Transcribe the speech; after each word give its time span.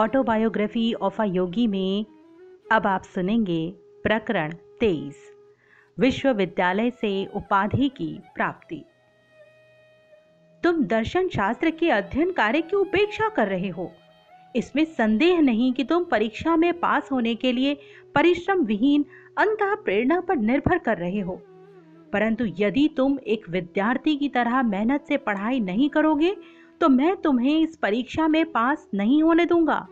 Autobiography 0.00 0.92
of 0.94 1.22
a 1.22 1.24
योगी 1.24 1.66
में 1.66 2.04
अब 2.72 2.86
आप 2.86 3.02
सुनेंगे 3.04 3.72
प्रकरण 4.02 4.52
तेईस, 4.80 5.16
विश्वविद्यालय 5.98 6.90
से 6.90 7.10
उपाधि 7.26 7.88
की 7.88 8.08
प्राप्ति। 8.34 8.84
तुम 10.62 10.84
दर्शन 10.84 11.28
शास्त्र 11.28 11.70
के 11.70 11.90
अध्ययन 11.90 12.30
कार्य 12.32 12.60
की 12.62 12.76
उपेक्षा 12.76 13.28
कर 13.28 13.48
रहे 13.48 13.68
हो। 13.68 13.90
इसमें 14.56 14.84
संदेह 14.84 15.40
नहीं 15.40 15.72
कि 15.72 15.84
तुम 15.84 16.04
परीक्षा 16.04 16.56
में 16.56 16.72
पास 16.80 17.08
होने 17.12 17.34
के 17.34 17.52
लिए 17.52 17.74
परिश्रम 18.14 18.62
विहीन 18.62 19.04
अंत 19.38 19.58
प्रेरणा 19.84 20.20
पर 20.20 20.36
निर्भर 20.36 20.78
कर 20.78 20.98
रहे 20.98 21.20
हो। 21.20 21.40
परंतु 22.12 22.46
यदि 22.58 22.88
तुम 22.96 23.18
एक 23.26 23.48
विद्यार्थी 23.48 24.16
की 24.16 24.28
तरह 24.28 24.62
मेहनत 24.62 25.04
से 25.08 25.16
पढ़ाई 25.16 25.60
नहीं 25.60 25.88
करोगे 25.88 26.36
तो 26.80 26.88
मैं 26.88 27.16
तुम्हें 27.16 27.58
इस 27.58 27.76
परीक्षा 27.76 28.28
में 28.28 28.44
पास 28.52 28.88
नहीं 28.94 29.22
होने 29.22 29.44
दूँगा। 29.46 29.86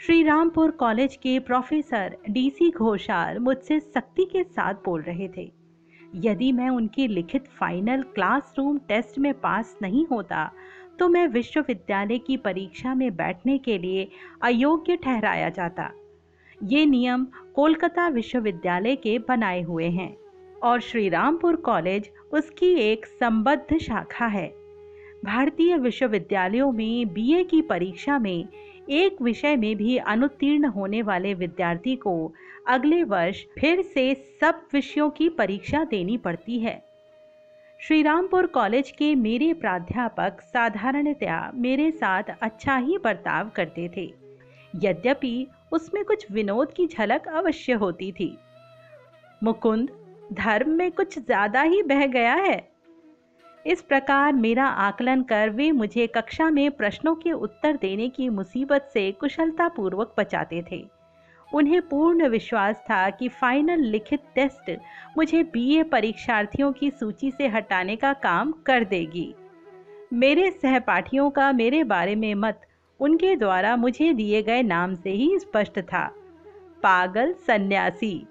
श्री 0.00 0.22
रामपुर 0.22 0.70
कॉलेज 0.70 1.14
के 1.16 1.38
प्रोफेसर 1.38 2.16
डीसी 2.30 2.70
घोषाल 2.70 3.38
मुझसे 3.38 3.78
सख्ती 3.80 4.24
के 4.24 4.42
साथ 4.44 4.74
बोल 4.84 5.00
रहे 5.02 5.28
थे। 5.28 5.50
यदि 6.14 6.50
मैं 6.52 6.68
उनकी 6.68 7.06
लिखित 7.06 7.46
फाइनल 7.58 8.02
क्लासरूम 8.14 8.78
टेस्ट 8.78 9.18
में 9.18 9.32
पास 9.34 9.76
नहीं 9.82 10.04
होता 10.06 10.44
तो 10.98 11.08
मैं 11.08 11.26
विश्वविद्यालय 11.28 12.18
की 12.18 12.36
परीक्षा 12.36 12.94
में 12.94 13.10
बैठने 13.16 13.58
के 13.58 13.78
लिए 13.78 14.08
अयोग्य 14.42 14.96
ठहराया 14.96 15.48
जाता। 15.48 15.90
ये 16.60 16.84
नियम 16.86 17.26
कोलकाता 17.54 18.08
विश्वविद्यालय 18.08 18.96
के 18.96 19.18
बनाए 19.18 19.62
हुए 19.62 19.88
हैं 19.88 20.14
और 20.62 20.80
श्री 20.80 21.08
रामपुर 21.08 21.56
कॉलेज 21.56 22.10
उसकी 22.32 22.72
एक 22.82 23.06
संबद्ध 23.06 23.78
शाखा 23.78 24.26
है। 24.26 24.48
भारतीय 25.24 25.76
विश्वविद्यालयों 25.76 26.72
में 26.72 27.12
बीए 27.12 27.44
की 27.44 27.62
परीक्षा 27.62 28.18
में 28.18 28.48
एक 28.88 29.22
विषय 29.22 29.56
में 29.56 29.76
भी 29.76 29.96
अनुत्तीर्ण 29.96 30.64
होने 30.64 31.02
वाले 31.02 31.34
विद्यार्थी 31.34 31.96
को 31.96 32.32
अगले 32.66 33.02
वर्ष 33.02 33.44
फिर 33.58 33.82
से 33.82 34.14
सब 34.40 34.62
विषयों 34.74 35.10
की 35.10 35.28
परीक्षा 35.28 35.84
देनी 35.84 36.16
पड़ती 36.16 36.58
है। 36.58 36.82
श्री 37.80 38.02
रामपुर 38.02 38.46
कॉलेज 38.46 38.90
के 38.90 39.14
मेरे 39.14 39.52
प्राध्यापक 39.54 40.40
साधारणतया 40.40 41.50
मेरे 41.54 41.90
साथ 41.90 42.22
अच्छा 42.42 42.76
ही 42.76 42.98
बर्ताव 42.98 43.50
करते 43.56 43.88
थे। 43.96 44.12
यद्यपि 44.74 45.46
उसमें 45.72 46.04
कुछ 46.04 46.30
विनोद 46.32 46.72
की 46.72 46.86
झलक 46.86 47.28
अवश्य 47.28 47.72
होती 47.72 48.12
थी। 48.12 48.36
मुकुंद, 49.42 49.88
धर्म 50.32 50.70
में 50.70 50.90
कुछ 50.92 51.18
ज़्यादा 51.18 51.62
ही 51.62 51.82
बह 51.82 52.06
गया 52.06 52.34
है? 52.34 52.67
इस 53.66 53.82
प्रकार 53.82 54.32
मेरा 54.32 54.66
आकलन 54.66 55.22
कर 55.22 55.50
वे 55.50 55.70
मुझे 55.72 56.06
कक्षा 56.06 56.50
में 56.50 56.70
प्रश्नों 56.70 57.14
के 57.14 57.32
उत्तर 57.32 57.76
देने 57.76 58.08
की 58.08 58.28
मुसीबत 58.28 58.90
से 58.92 59.12
कुशलतापूर्वक 59.12 60.14
बचाते 60.18 60.64
थे। 60.72 60.86
उन्हें 61.54 61.82
पूर्ण 61.82 62.28
विश्वास 62.28 62.76
था 62.90 63.10
कि 63.10 63.28
फाइनल 63.28 63.80
लिखित 63.80 64.20
टेस्ट 64.34 64.78
मुझे 65.16 65.42
बीए 65.42 65.82
परीक्षार्थियों 65.82 66.72
की 66.72 66.90
सूची 66.90 67.30
से 67.30 67.48
हटाने 67.48 67.96
का 67.96 68.12
काम 68.12 68.52
कर 68.52 68.84
देगी। 68.84 69.34
मेरे 70.12 70.50
सहपाठियों 70.50 71.30
का 71.30 71.52
मेरे 71.52 71.84
बारे 71.84 72.14
में 72.14 72.34
मत, 72.34 72.60
उनके 73.00 73.36
द्वारा 73.36 73.76
मुझे 73.76 74.12
दिए 74.12 74.42
गए 74.42 74.62
नाम 74.62 74.94
से 74.94 75.10
ही 75.10 75.38
स्पष्ट 75.38 75.80
था। 75.80 76.14
पागल 76.82 77.32
सन्यासी। 77.32 78.26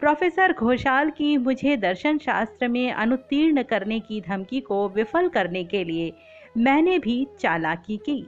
प्रोफेसर 0.00 0.52
घोषाल 0.52 1.10
की 1.10 1.36
मुझे 1.36 1.76
दर्शन 1.76 2.18
शास्त्र 2.18 2.68
में 2.68 2.92
अनुत्तीर्ण 2.92 3.62
करने 3.62 4.00
की 4.00 4.20
धमकी 4.20 4.60
को 4.60 4.88
विफल 4.88 5.28
करने 5.28 5.64
के 5.64 5.84
लिए 5.84 6.12
मैंने 6.56 6.98
भी 6.98 7.26
चालाकी 7.40 7.96
की। 7.96 8.26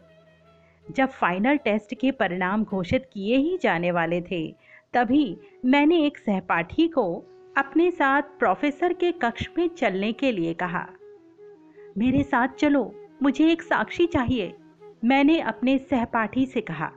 जब 0.90 1.08
फाइनल 1.08 1.56
टेस्ट 1.56 1.94
के 1.94 2.10
परिणाम 2.10 2.64
घोषित 2.64 3.08
किए 3.12 3.36
ही 3.36 3.58
जाने 3.62 3.90
वाले 3.90 4.20
थे, 4.20 4.54
तभी 4.94 5.36
मैंने 5.64 6.04
एक 6.06 6.18
सहपाठी 6.18 6.88
को 6.88 7.24
अपने 7.56 7.90
साथ 7.90 8.22
प्रोफेसर 8.22 8.92
के 8.92 9.12
कक्ष 9.12 9.48
में 9.58 9.68
चलने 9.68 10.12
के 10.12 10.32
लिए 10.32 10.54
कहा, 10.54 10.86
मेरे 11.98 12.22
साथ 12.22 12.48
चलो, 12.48 13.08
मुझे 13.22 13.50
एक 13.50 13.62
साक्षी 13.62 14.06
चाहिए। 14.06 14.54
मैंने 15.04 15.40
अपने 15.40 15.78
सहपाठी 15.78 16.46
से 16.46 16.60
कहा। 16.60 16.90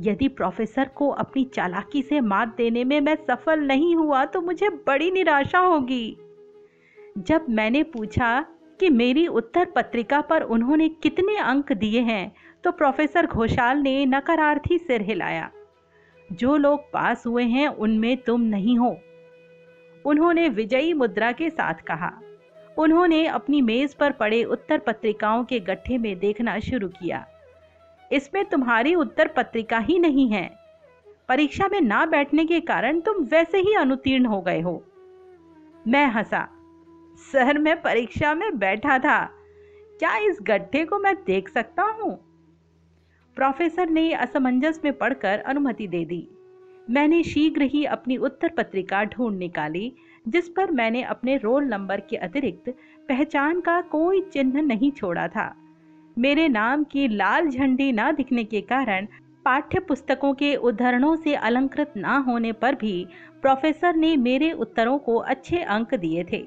यदि 0.00 0.28
प्रोफेसर 0.28 0.88
को 0.88 1.08
अपनी 1.08 1.44
चालाकी 1.44 2.02
से 2.02 2.20
मात 2.20 2.56
देने 2.56 2.84
में 2.84 3.00
मैं 3.00 3.16
सफल 3.16 3.60
नहीं 3.60 3.94
हुआ 3.96 4.24
तो 4.24 4.40
मुझे 4.40 4.68
बड़ी 4.86 5.10
निराशा 5.10 5.58
होगी। 5.58 6.16
जब 7.18 7.46
मैंने 7.50 7.82
पूछा 7.82 8.40
कि 8.80 8.88
मेरी 8.90 9.26
उत्तर 9.26 9.64
पत्रिका 9.64 10.20
पर 10.20 10.42
उन्होंने 10.42 10.88
कितने 10.88 11.36
अंक 11.36 11.72
दिए 11.72 12.00
हैं 12.00 12.32
तो 12.64 12.72
प्रोफेसर 12.72 13.26
घोषाल 13.26 13.78
ने 13.78 14.04
नकारार्थी 14.06 14.78
सिर 14.78 15.02
हिलाया। 15.02 15.50
जो 16.28 16.56
लोग 16.56 16.80
पास 16.92 17.26
हुए 17.26 17.44
हैं, 17.44 17.68
उनमें 17.68 18.16
तुम 18.16 18.40
नहीं 18.40 18.78
हो। 18.78 18.96
उन्होंने 20.04 20.48
विजयी 20.48 20.92
मुद्रा 20.92 21.30
के 21.32 21.50
साथ 21.50 21.74
कहा। 21.74 22.10
उन्होंने 22.78 23.26
अपनी 23.26 23.60
मेज 23.62 23.94
पर 23.94 24.12
पड़े 24.12 24.42
उत्तर 24.44 24.78
पत्रिकाओं 24.78 25.44
के 25.44 25.60
गट्ठे 25.60 25.98
में 25.98 26.18
देखना 26.18 26.58
शुरू 26.60 26.88
किया। 26.88 27.26
इसमें 28.14 28.44
तुम्हारी 28.44 28.94
उत्तर 28.94 29.28
पत्रिका 29.28 29.78
ही 29.78 29.98
नहीं 29.98 30.28
है। 30.28 30.56
परीक्षा 31.28 31.68
में 31.68 31.80
ना 31.80 32.06
बैठने 32.06 32.44
के 32.44 32.60
कारण 32.60 33.00
तुम 33.00 33.24
वैसे 33.24 33.58
ही 33.58 33.74
अनुतीर्ण 33.74 34.26
हो 34.26 34.40
गए 34.40 34.60
हो। 34.60 34.84
मैं 35.86 36.06
हंसा। 36.06 36.48
सर, 37.32 37.58
मैं 37.58 37.82
परीक्षा 37.82 38.34
में 38.34 38.58
बैठा 38.58 38.98
था। 38.98 39.26
क्या 39.98 40.16
इस 40.16 40.38
गड्ढे 40.42 40.84
को 40.84 40.98
मैं 40.98 41.14
देख 41.14 41.48
सकता 41.48 41.82
हूँ? 41.82 42.18
प्रोफेसर 43.34 43.88
ने 43.88 44.12
असमंजस 44.12 44.80
में 44.84 44.92
पढ़कर 44.92 45.38
अनुमति 45.38 45.86
दे 45.86 46.04
दी। 46.04 46.28
मैंने 46.90 47.22
शीघ्र 47.22 47.62
ही 47.62 47.84
अपनी 47.84 48.16
उत्तर 48.16 48.48
पत्रिका 48.48 49.04
ढूंढ 49.04 49.38
निकाली, 49.38 49.94
जिस 50.28 50.48
पर 50.48 50.70
मैंने 50.70 51.02
अपने 51.02 51.36
रोल 51.36 51.64
नंबर 51.64 52.00
के 52.00 52.16
अतिरिक्त 52.16 52.74
पहचान 53.08 53.60
का 53.60 53.80
कोई 53.80 54.20
चिन्ह 54.20 54.62
नहीं 54.62 54.92
छोड़ा 54.92 55.28
था। 55.28 55.63
मेरे 56.18 56.48
नाम 56.48 56.84
की 56.84 57.08
लाल 57.08 57.48
झंडी 57.48 57.92
न 57.92 58.12
दिखने 58.12 58.44
के 58.44 58.60
कारण 58.60 59.06
पाठ्य 59.44 59.80
पुस्तकों 59.80 60.34
के 60.34 60.54
उदाहरणों 60.56 61.16
से 61.16 61.34
अलंकृत 61.34 61.92
न 61.96 62.04
होने 62.04 62.52
पर 62.52 62.74
भी 62.74 63.06
प्रोफेसर 63.42 63.96
ने 63.96 64.16
मेरे 64.16 64.52
उत्तरों 64.52 64.98
को 64.98 65.16
अच्छे 65.16 65.58
अंक 65.58 65.94
दिए 65.94 66.24
थे। 66.24 66.46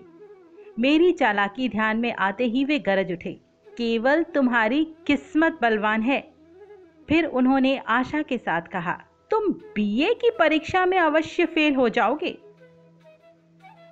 मेरी 0.79 1.11
चालाकी 1.11 1.69
ध्यान 1.69 1.97
में 1.97 2.13
आते 2.13 2.45
ही 2.45 2.63
वे 2.65 2.79
गरज 2.79 3.11
उठे। 3.11 3.33
केवल 3.77 4.23
तुम्हारी 4.23 4.83
किस्मत 5.07 5.59
बलवान 5.61 6.01
है। 6.01 6.19
फिर 7.09 7.25
उन्होंने 7.25 7.77
आशा 7.77 8.21
के 8.21 8.37
साथ 8.37 8.61
कहा, 8.61 8.99
तुम 9.31 9.53
बीए 9.75 10.13
की 10.13 10.29
परीक्षा 10.39 10.85
में 10.85 10.99
अवश्य 10.99 11.45
फेल 11.45 11.75
हो 11.75 11.89
जाओगे। 11.89 12.37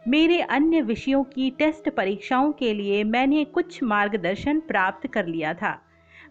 मेरे 0.07 0.39
अन्य 0.39 0.81
विषयों 0.81 1.23
की 1.23 1.49
टेस्ट 1.49 1.89
परीक्षाओं 1.89 2.51
के 2.51 2.73
लिए 2.73 3.03
मैंने 3.03 3.43
कुछ 3.45 3.83
मार्गदर्शन 3.83 4.59
प्राप्त 4.59 5.07
कर 5.07 5.25
लिया 5.25 5.53
था। 5.53 5.81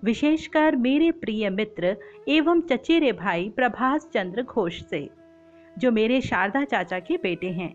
विशेषकर 0.05 0.77
मेरे 0.77 1.11
प्रिय 1.11 1.51
मित्र 1.51 1.97
एवं 2.29 2.61
चचेरे 2.61 3.13
भाई 3.13 3.49
प्रभास 3.49 4.09
चंद्र 4.15 4.43
घोष 4.43 4.83
से, 4.83 5.09
जो 5.79 5.93
मेरे 5.93 6.21
शारदा 6.21 6.65
चाचा 6.65 6.99
के 6.99 7.17
बेटे 7.17 7.51
हैं। 7.51 7.75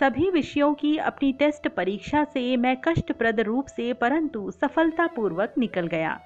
सभी 0.00 0.30
विषयों 0.30 0.74
की 0.74 0.96
अपनी 0.96 1.32
टेस्ट 1.32 1.68
परीक्षा 1.68 2.24
से 2.24 2.56
मैं 2.56 2.76
कष्टप्रद 2.76 3.40
रूप 3.40 3.66
से 3.66 3.92
परंतु 3.92 4.50
सफलतापूर्वक 4.50 5.54
निकल 5.58 5.86
गया। 5.86 6.20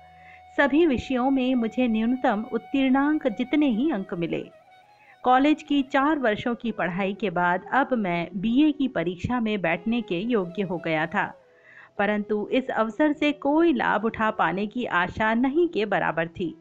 सभी 0.57 0.87
विषयों 0.87 1.31
में 1.31 1.55
मुझे 1.55 1.89
न्यूनतम 1.89 2.45
उत्तीर्णांक 2.53 3.27
जितने 3.29 3.67
ही 3.67 3.91
अंक 3.91 4.15
मिले। 4.15 4.62
कॉलेज 5.25 5.63
की 5.63 5.83
चार 5.83 6.19
वर्षों 6.19 6.55
की 6.55 6.71
पढ़ाई 6.73 7.13
के 7.15 7.31
बाद 7.31 7.65
अब 7.73 7.93
मैं 7.93 8.29
बीए 8.37 8.73
की 8.73 8.89
परीक्षा 8.89 9.41
में 9.41 9.61
बैठने 9.63 10.01
के 10.03 10.19
योग्य 10.21 10.63
हो 10.63 10.79
गया 10.79 11.07
था। 11.07 11.25
परंतु 11.99 12.49
इस 12.53 12.71
अवसर 12.71 13.13
से 13.13 13.33
कोई 13.33 13.73
लाभ 13.73 14.05
उठा 14.05 14.31
पाने 14.31 14.67
की 14.67 14.85
आशा 14.85 15.33
नहीं 15.35 15.69
के 15.69 15.87
बराबर 15.87 16.29
थी। 16.29 16.55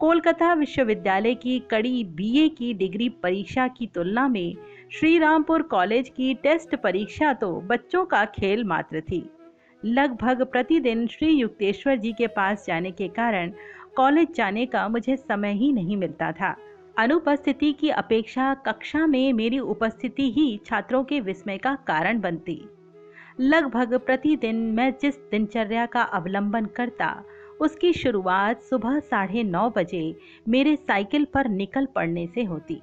कोलकाता 0.00 0.52
विश्वविद्यालय 0.54 1.34
की 1.34 1.58
कड़ी 1.70 2.04
बीए 2.04 2.48
की 2.48 2.72
डिग्री 2.74 3.08
परीक्षा 3.08 3.68
की 3.68 3.86
तुलना 3.86 4.28
में 4.28 4.56
श्री 4.92 5.18
रामपुर 5.18 5.62
कॉलेज 5.62 6.08
की 6.08 6.34
टेस्ट 6.34 6.76
परीक्षा 6.76 7.32
तो 7.32 7.52
बच्चों 7.60 8.04
का 8.04 8.24
खेल 8.24 8.64
मात्र 8.64 9.00
थी। 9.00 9.28
लगभग 9.82 10.42
प्रतिदिन 10.42 11.06
श्री 11.06 11.32
युक्तेश्वर 11.32 11.96
जी 11.96 12.12
के 12.12 12.26
पास 12.26 12.64
जाने 12.66 12.90
के 12.90 13.08
कारण 13.08 13.52
कॉलेज 13.96 14.34
जाने 14.36 14.66
का 14.66 14.88
मुझे 14.88 15.16
समय 15.16 15.52
ही 15.52 15.72
नहीं 15.72 15.96
मिलता 15.96 16.32
था। 16.32 16.56
अनुपस्थिति 16.98 17.72
की 17.72 17.88
अपेक्षा 17.90 18.54
कक्षा 18.54 19.06
में 19.06 19.32
मेरी 19.32 19.58
उपस्थिति 19.58 20.30
ही 20.32 20.60
छात्रों 20.66 21.04
के 21.04 21.20
विस्मय 21.20 21.58
का 21.58 21.74
कारण 21.74 22.20
बनती। 22.20 22.68
लगभग 23.40 23.94
प्रतिदिन 23.98 24.56
मैं 24.56 24.94
जिस 25.02 25.16
दिनचर्या 25.30 25.86
का 25.86 26.02
अवलंबन 26.02 26.66
करता, 26.66 27.24
उसकी 27.60 27.92
शुरुआत 27.92 28.62
सुबह 28.62 29.00
साढ़े 29.00 29.42
नौ 29.42 29.68
बजे 29.70 30.16
मेरे 30.48 30.76
साइकिल 30.76 31.24
पर 31.24 31.48
निकल 31.48 31.86
पड़ने 31.86 32.26
से 32.26 32.44
होती। 32.44 32.80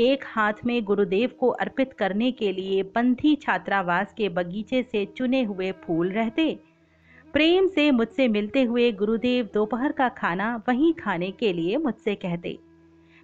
एक 0.00 0.24
हाथ 0.26 0.66
में 0.66 0.84
गुरुदेव 0.84 1.30
को 1.40 1.48
अर्पित 1.48 1.92
करने 1.92 2.32
के 2.32 2.52
लिए 2.52 2.82
पंथी 2.82 3.34
छात्रावास 3.36 4.14
के 4.16 4.28
बगीचे 4.28 4.82
से 4.82 5.06
चुने 5.16 5.42
हुए 5.42 5.72
फूल 5.72 6.10
रहते। 6.10 6.58
प्रेम 7.32 7.66
से 7.66 7.90
मुझसे 7.90 8.28
मिलते 8.28 8.62
हुए 8.62 8.92
गुरुदेव 8.92 9.48
दोपहर 9.54 9.92
का 9.92 10.08
खाना 10.08 10.56
वहीं 10.68 10.92
खाने 10.92 11.30
के 11.30 11.52
लिए 11.52 11.76
मुझसे 11.76 12.14
कहते। 12.14 12.58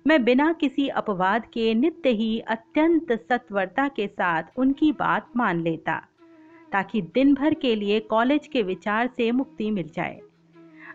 मैं 0.06 0.24
बिना 0.24 0.52
किसी 0.52 0.88
अपवाद 0.88 1.44
के 1.46 1.72
नित्य 1.74 2.10
ही 2.10 2.38
अत्यंत 2.40 3.12
सत्वरता 3.12 3.86
के 3.88 4.06
साथ 4.06 4.42
उनकी 4.56 4.90
बात 4.92 5.30
मान 5.36 5.62
लेता, 5.62 5.94
ताकि 6.72 7.00
दिन 7.14 7.32
भर 7.34 7.54
के 7.54 7.74
लिए 7.76 8.00
कॉलेज 8.00 8.46
के 8.46 8.62
विचार 8.62 9.06
से 9.06 9.30
मुक्ति 9.32 9.70
मिल 9.70 9.90
जाए। 9.94 10.20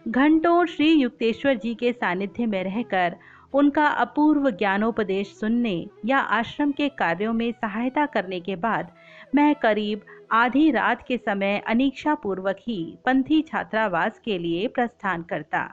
घंटों 0.08 0.66
श्री 0.66 0.92
युक्तेश्वर 0.92 1.58
जी 1.58 1.74
के 1.76 1.92
सानिध्य 1.94 2.46
में 2.46 2.64
रहकर 2.64 3.16
उनका 3.54 3.88
अपूर्व 3.88 4.50
ज्ञानोपदेश 4.52 5.34
सुनने 5.34 5.88
या 6.06 6.20
आश्रम 6.20 6.72
के 6.72 6.90
कार्यों 6.90 7.34
में 7.34 7.52
सहायता 7.52 8.06
करने 8.06 8.40
के 8.40 8.56
बाद 8.56 8.92
मैं 9.36 9.54
करीब 9.56 10.02
आधी 10.32 10.70
रात 10.72 11.04
के 11.08 11.18
समय 11.18 11.62
अनिक्षा 11.68 12.16
पूर्वक 12.16 12.58
ही 12.60 12.98
पंथी 13.06 13.42
छात्रावास 13.42 14.20
के 14.26 14.38
लिए 14.38 14.68
प्रस्थान 14.68 15.24
करता। 15.24 15.70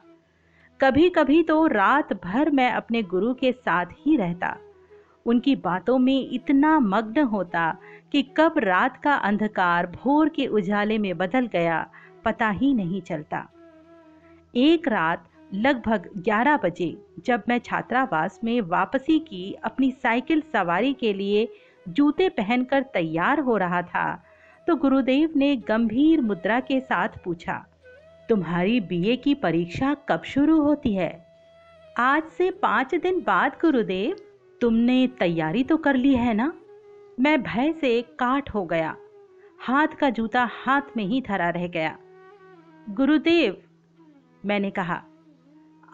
कभी 0.80 1.08
कभी 1.08 1.42
तो 1.42 1.66
रात 1.66 2.12
भर 2.24 2.50
मैं 2.50 2.70
अपने 2.70 3.02
गुरु 3.02 3.32
के 3.34 3.52
साथ 3.52 3.86
ही 4.00 4.16
रहता। 4.16 4.56
उनकी 5.26 5.54
बातों 5.56 5.98
में 5.98 6.28
इतना 6.30 6.78
मग्न 6.78 7.22
होता 7.24 7.70
कि 8.12 8.22
कब 8.36 8.58
रात 8.58 8.96
का 8.96 9.14
अंधकार 9.14 9.86
भोर 9.86 10.28
के 10.28 10.46
उजाले 10.46 10.98
में 10.98 11.16
बदल 11.18 11.46
गया, 11.46 11.86
पता 12.24 12.48
ही 12.50 12.72
नहीं 12.74 13.00
चलता। 13.00 13.46
एक 14.54 14.88
रात 14.88 15.24
लगभग 15.54 16.08
11 16.18 16.58
बजे 16.64 16.96
जब 17.26 17.42
मैं 17.48 17.58
छात्रावास 17.58 18.38
में 18.44 18.60
वापसी 18.60 19.18
की 19.18 19.52
अपनी 19.64 19.90
साइकिल 19.92 20.42
सवारी 20.52 20.92
के 20.92 21.12
लिए 21.12 21.48
जूते 21.86 22.28
पहनकर 22.28 22.82
तैयार 22.82 23.40
हो 23.40 23.56
रहा 23.56 23.82
था 23.82 24.22
तो 24.66 24.76
गुरुदेव 24.76 25.32
ने 25.36 25.54
गंभीर 25.68 26.20
मुद्रा 26.20 26.60
के 26.60 26.80
साथ 26.80 27.22
पूछा 27.24 27.64
तुम्हारी 28.28 28.80
बीए 28.80 29.16
की 29.16 29.34
परीक्षा 29.34 29.94
कब 30.08 30.22
शुरू 30.22 30.60
होती 30.60 30.94
है? 30.94 31.26
आज 31.98 32.22
से 32.22 32.50
पाँच 32.50 32.94
दिन 32.94 33.20
बाद, 33.20 33.52
गुरुदेव। 33.60 34.16
तुमने 34.60 35.06
तैयारी 35.06 35.64
तो 35.64 35.76
कर 35.76 35.96
ली 35.96 36.14
है 36.14 36.34
ना? 36.34 36.52
मैं 37.20 37.42
भय 37.42 37.72
से 37.72 38.02
काट 38.02 38.50
हो 38.50 38.64
गया। 38.64 38.96
हाथ 39.60 39.88
का 39.88 40.10
जूता 40.10 40.50
हाथ 40.52 40.96
में 40.96 41.04
ही 41.04 41.20
धरा 41.20 41.48
रह 41.50 41.66
गया। 41.66 41.98
गुरुदेव, 42.90 43.56
मैंने 44.46 44.70
कहा, 44.70 45.02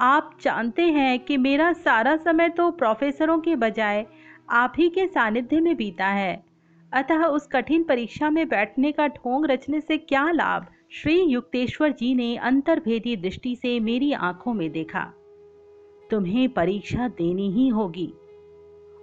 आप 0.00 0.38
जानते 0.42 0.82
हैं 0.82 1.18
कि 1.18 1.36
मेरा 1.36 1.72
सारा 1.72 2.16
समय 2.16 2.48
तो 2.48 2.70
प्रोफेसरों 2.70 3.38
के 3.38 3.56
बजाय 3.56 4.06
आप 4.50 4.72
ही 4.76 4.88
के 4.88 5.06
सानिध्य 5.06 5.60
में 5.60 5.76
बीता 5.76 6.06
है। 6.06 6.44
अतः 6.92 7.24
उस 7.24 7.46
कठिन 7.46 7.82
परीक्षा 7.82 8.30
में 8.30 8.48
बैठने 8.48 8.92
का 8.92 9.08
ढोंग 9.08 9.46
रचने 9.46 9.80
से 9.80 9.98
क्या 9.98 10.30
लाभ? 10.30 10.66
श्री 10.94 11.20
युक्तेश्वर 11.20 11.92
जी 11.92 12.14
ने 12.14 12.36
अंतर्भेदी 12.36 13.16
दृष्टि 13.16 13.56
से 13.56 13.80
मेरी 13.80 14.12
आँखों 14.12 14.54
में 14.54 14.72
देखा। 14.72 15.12
तुम्हें 16.10 16.48
परीक्षा 16.48 17.08
देनी 17.08 17.52
ही 17.52 17.68
होगी। 17.68 18.12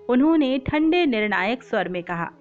उन्होंने 0.09 0.57
ठंडे 0.59 1.05
निर्णायक 1.05 1.63
स्वर 1.63 1.89
में 1.89 2.03
कहा, 2.03 2.31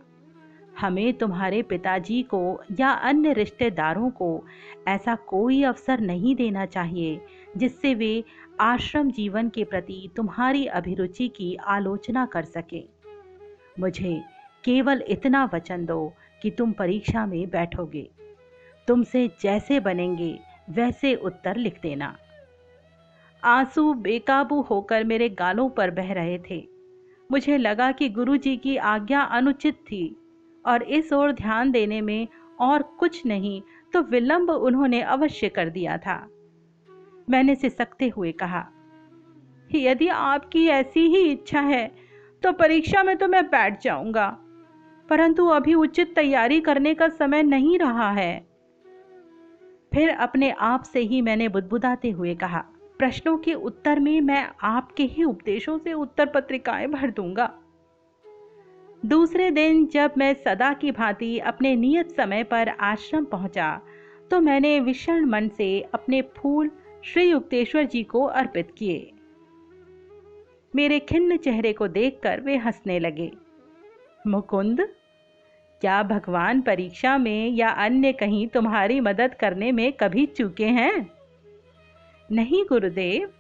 हमें 0.81 1.13
तुम्हारे 1.15 1.63
पिताजी 1.63 2.23
को 2.23 2.61
या 2.81 2.91
अन्य 2.91 3.33
रिश्तेदारों 3.33 4.11
को 4.11 4.45
ऐसा 4.89 5.15
कोई 5.15 5.63
अवसर 5.63 6.01
नहीं 6.01 6.35
देना 6.37 6.67
चाहिए, 6.67 7.21
जिससे 7.57 7.95
वे 7.95 8.25
आश्रम 8.61 9.11
जीवन 9.11 9.49
के 9.49 9.65
प्रति 9.65 10.11
तुम्हारी 10.17 10.67
अभिरुचि 10.67 11.29
की 11.29 11.55
आलोचना 11.55 12.27
कर 12.27 12.43
सके। 12.43 12.85
मुझे 13.81 14.23
केवल 14.65 15.05
इतना 15.09 15.51
वचन 15.55 15.87
दो 15.87 16.13
कि 16.43 16.51
तुम 16.51 16.73
परीक्षा 16.73 17.27
में 17.27 17.51
बैठोगे। 17.51 18.18
तुमसे 18.89 19.27
जैसे 19.43 19.81
बनेंगे, 19.81 20.39
वैसे 20.71 21.15
उत्तर 21.17 21.57
लिख 21.57 21.81
देना। 21.83 22.17
आँसू 23.43 23.93
बेकाबू 23.95 24.61
होकर 24.61 25.05
मेरे 25.05 25.29
गालों 25.29 25.69
पर 25.71 25.91
बह 25.91 26.13
रहे 26.13 26.39
थे। 26.51 26.63
मुझे 27.31 27.57
लगा 27.59 27.91
कि 27.93 28.09
गुरुजी 28.09 28.57
की 28.57 28.77
आज्ञा 28.77 29.21
अनुचित 29.21 29.75
थी, 29.83 30.17
और 30.65 30.83
इस 30.83 31.13
ओर 31.13 31.33
ध्यान 31.33 31.71
देने 31.71 32.01
में 32.01 32.27
और 32.61 32.83
कुछ 32.99 33.25
नहीं 33.27 33.61
तो 33.93 34.01
विलंब 34.03 34.51
उन्होंने 34.51 35.01
अवश्य 35.03 35.49
कर 35.49 35.69
दिया 35.69 35.97
था। 35.99 36.17
मैंने 37.29 37.55
सिसकते 37.55 38.09
हुए 38.09 38.33
कहा, 38.33 38.67
यदि 39.71 40.09
आपकी 40.09 40.67
ऐसी 40.69 41.07
ही 41.09 41.23
इच्छा 41.23 41.61
है 41.61 41.87
तो 42.43 42.53
परीक्षा 42.55 43.03
में 43.03 43.17
तो 43.17 43.29
मैं 43.29 43.45
बैठ 43.47 43.83
जाऊँगा, 43.83 44.29
परंतु 45.09 45.47
अभी 45.49 45.75
उचित 45.75 46.15
तैयारी 46.15 46.61
करने 46.61 46.95
का 46.95 47.09
समय 47.11 47.43
नहीं 47.45 47.79
रहा 47.79 48.11
है। 48.13 48.48
फिर 49.93 50.11
अपने 50.11 50.51
आप 50.51 50.83
से 50.83 51.01
ही 51.01 51.21
मैंने 51.23 51.49
बुदबुदाते 51.49 52.11
हुए 52.11 52.35
कहा, 52.35 52.65
प्रश्नों 52.99 53.37
के 53.39 53.55
उत्तर 53.55 54.01
में 54.01 54.21
मैं 54.21 54.49
आपके 54.63 55.03
ही 55.05 55.25
उपदेशों 55.25 55.79
से 55.79 55.93
उत्तर 55.93 56.27
पत्रिकाएँ 56.27 56.87
भर 56.87 57.11
दूँगा। 57.11 57.53
दूसरे 59.03 59.51
दिन 59.51 59.87
जब 59.87 60.15
मैं 60.19 60.33
सदा 60.35 60.73
की 60.73 60.91
भांति 60.93 61.39
अपने 61.39 61.75
नियत 61.77 62.11
समय 62.11 62.45
पर 62.45 62.69
आश्रम 62.69 63.25
पहुँचा 63.25 63.81
तो 64.31 64.41
मैंने 64.41 64.79
विषण 64.81 65.27
मन 65.27 65.49
से 65.49 65.81
अपने 65.95 66.23
फूल 66.37 66.71
श्री 67.05 67.25
युक्तेश्वर 67.25 67.85
जी 67.85 68.03
को 68.03 68.25
अर्पित 68.25 68.73
किए। 68.79 69.13
मेरे 70.75 70.99
खिन्न 71.01 71.37
चेहरे 71.37 71.73
को 71.73 71.89
देखकर 71.89 72.41
वे 72.41 72.57
हंसने 72.57 72.99
लगे। 72.99 73.31
मुकुंद 74.27 74.81
क्या 75.81 76.03
भगवान 76.03 76.61
परीक्षा 76.61 77.19
में 77.19 77.49
या 77.49 77.69
अन्य 77.69 78.13
कहीं 78.13 78.49
तुम्हारी 78.49 79.01
मदद 79.01 79.35
करने 79.35 79.73
में 79.73 79.93
कभी 79.93 80.27
चूके 80.27 80.67
हैं? 80.67 81.11
नहीं, 82.33 82.65
गुरुदेव। 82.65 83.31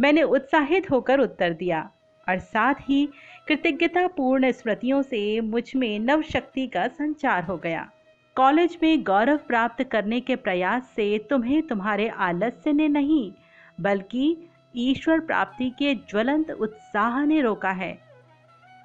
मैंने 0.00 0.22
उत्साहित 0.22 0.90
होकर 0.90 1.20
उत्तर 1.20 1.52
दिया, 1.52 1.90
और 2.28 2.38
साथ 2.38 2.74
ही 2.74 3.08
कृतज्ञतापूर्ण 3.48 4.52
स्मृतियों 4.52 5.02
से 5.02 5.40
मुझमें 5.40 5.98
नव 5.98 6.22
शक्ति 6.22 6.66
का 6.66 6.88
संचार 6.88 7.44
हो 7.44 7.56
गया। 7.56 7.90
कॉलेज 8.36 8.78
में 8.82 9.02
गौरव 9.02 9.36
प्राप्त 9.36 9.82
करने 9.84 10.20
के 10.20 10.36
प्रयास 10.36 10.92
से 10.96 11.26
तुम्हें 11.30 11.62
तुम्हारे 11.62 12.08
आलस्य 12.08 12.72
ने 12.72 12.88
नहीं, 12.88 13.32
बल्कि 13.80 14.36
ईश्वर 14.76 15.20
प्राप्ति 15.20 15.70
के 15.70 15.94
ज्वलंत 15.94 16.50
उत्साह 16.50 17.24
ने 17.24 17.40
रोका 17.40 17.70
है। 17.70 17.98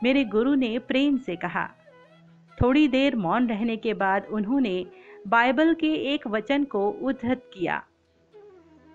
मेरे 0.03 0.23
गुरु 0.23 0.55
ने 0.55 0.79
प्रेम 0.79 1.17
से 1.17 1.35
कहा 1.35 1.69
थोड़ी 2.57 2.87
देर 2.87 3.15
मौन 3.15 3.47
रहने 3.47 3.77
के 3.77 3.93
बाद 3.93 4.25
उन्होंने 4.25 4.85
बाइबल 5.27 5.73
के 5.73 5.93
एक 6.13 6.27
वचन 6.27 6.63
को 6.63 6.89
उद्धत 6.89 7.41
किया। 7.53 7.83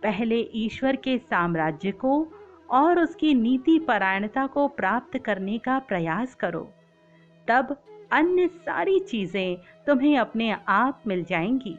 पहले 0.03 0.41
ईश्वर 0.55 0.97
के 0.97 1.19
साम्राज्य 1.19 1.91
को 1.93 2.13
और 2.71 2.99
उसकी 2.99 3.35
नीति 3.35 3.79
परायणता 3.79 4.47
को 4.47 4.67
प्राप्त 4.69 5.19
करने 5.19 5.59
का 5.59 5.79
प्रयास 5.79 6.35
करो। 6.35 6.63
तब 7.49 7.77
अन्य 8.13 8.47
सारी 8.49 8.99
चीज़ें 9.01 9.57
तुम्हें 9.87 10.19
अपने 10.19 10.57
आप 10.69 11.03
मिल 11.07 11.25
जाएँगी। 11.25 11.77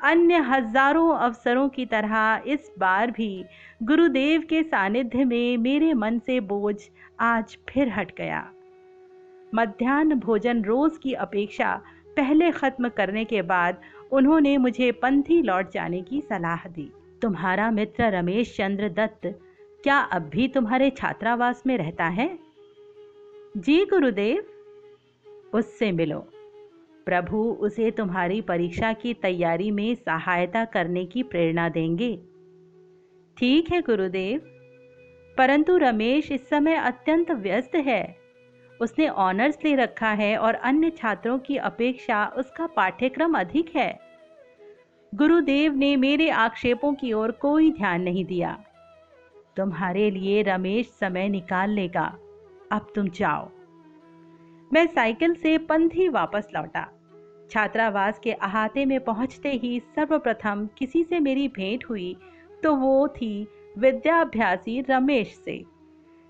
अन्य 0.00 0.36
हज़ारों 0.36 1.08
अवसरों 1.16 1.68
की 1.68 1.86
तरह 1.86 2.42
इस 2.46 2.70
बार 2.78 3.10
भी 3.10 3.44
गुरुदेव 3.82 4.40
के 4.40 4.62
सानिध्य 4.62 5.24
में 5.24 5.56
मेरे 5.56 5.92
मन 5.94 6.18
से 6.18 6.40
बोझ 6.40 6.76
आज 7.20 7.56
फिर 7.68 7.88
हट 7.88 8.16
गया। 8.18 8.40
मध्यान्ह 9.54 10.14
भोजन 10.14 10.62
रोज 10.62 10.98
की 10.98 11.12
अपेक्षा 11.12 11.82
पहले 12.16 12.50
खत्म 12.50 12.88
करने 12.88 13.24
के 13.24 13.42
बाद 13.42 13.80
उन्होंने 14.12 14.56
मुझे 14.56 14.92
पंथी 14.92 15.42
लौट 15.42 15.72
जाने 15.72 16.02
की 16.02 16.20
सलाह 16.20 16.68
दी। 16.68 16.92
तुम्हारा 17.22 17.70
मित्र 17.70 18.04
रमेश 18.04 18.56
चंद्र 18.56 18.88
दत्त, 18.88 19.26
क्या 19.82 19.98
अब 19.98 20.22
भी 20.22 20.48
तुम्हारे 20.48 20.90
छात्रावास 20.90 21.62
में 21.66 21.78
रहता 21.78 22.04
है? 22.04 22.38
जी, 23.56 23.84
गुरुदेव। 23.84 24.44
उससे 25.54 25.92
मिलो। 25.92 26.18
प्रभु 27.06 27.38
उसे 27.38 27.90
तुम्हारी 27.90 28.40
परीक्षा 28.40 28.92
की 28.92 29.14
तैयारी 29.14 29.70
में 29.70 29.94
सहायता 29.94 30.64
करने 30.64 31.04
की 31.04 31.22
प्रेरणा 31.22 31.68
देंगे। 31.68 32.16
ठीक 33.38 33.72
है, 33.72 33.80
गुरुदेव। 33.80 34.40
परंतु 35.38 35.76
रमेश 35.76 36.32
इस 36.32 36.48
समय 36.48 36.74
अत्यंत 36.74 37.30
व्यस्त 37.30 37.74
है। 37.74 38.19
उसने 38.80 39.08
ऑनर्स 39.08 39.58
ले 39.64 39.74
रखा 39.74 40.10
है 40.12 40.36
और 40.36 40.54
अन्य 40.54 40.90
छात्रों 40.90 41.38
की 41.38 41.56
अपेक्षा 41.56 42.24
उसका 42.36 42.66
पाठ्यक्रम 42.66 43.38
अधिक 43.38 43.74
है। 43.76 43.98
गुरुदेव 45.12 45.74
ने 45.74 45.94
मेरे 45.96 46.28
आक्षेपों 46.30 46.92
की 46.94 47.12
ओर 47.12 47.30
कोई 47.30 47.70
ध्यान 47.70 48.02
नहीं 48.02 48.24
दिया। 48.24 48.58
तुम्हारे 49.56 50.10
लिए 50.10 50.42
रमेश 50.42 50.90
समय 51.00 51.28
निकाल 51.28 51.70
लेगा। 51.70 52.04
अब 52.72 52.92
तुम 52.94 53.08
जाओ। 53.08 53.48
मैं 54.70 54.86
साइकिल 54.86 55.34
से 55.34 55.56
पंथी 55.58 56.08
वापस 56.08 56.48
लौटा। 56.56 56.86
छात्रावास 57.50 58.18
के 58.18 58.32
अहाते 58.32 58.84
में 58.84 58.98
पहुँचते 59.00 59.50
ही 59.52 59.78
सर्वप्रथम 59.96 60.68
किसी 60.78 61.02
से 61.04 61.20
मेरी 61.20 61.48
भेंट 61.48 61.84
हुई 61.88 62.16
तो 62.62 62.74
वो 62.76 63.08
थी 63.08 63.46
विद्याभ्यासी 63.78 64.80
रमेश 64.80 65.34
से। 65.44 65.62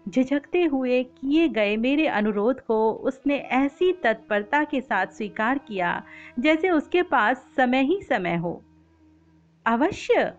झिझकते 0.08 0.64
हुए 0.64 1.02
किए 1.02 1.48
गए 1.48 1.76
मेरे 1.76 2.06
अनुरोध 2.06 2.60
को 2.60 2.92
उसने 2.92 3.36
ऐसी 3.38 3.92
तत्परता 3.92 4.64
के 4.64 4.80
साथ 4.80 5.06
स्वीकार 5.06 5.58
किया 5.58 6.02
जैसे 6.38 6.70
उसके 6.70 7.02
पास 7.02 7.46
समय 7.56 7.82
ही 7.82 8.02
समय 8.02 8.36
हो। 8.36 8.62
अवश्य, 9.66 10.32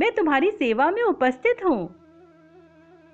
मैं 0.00 0.12
तुम्हारी 0.12 0.50
सेवा 0.50 0.90
में 0.90 1.02
उपस्थित 1.02 1.64
हूँ। 1.64 1.94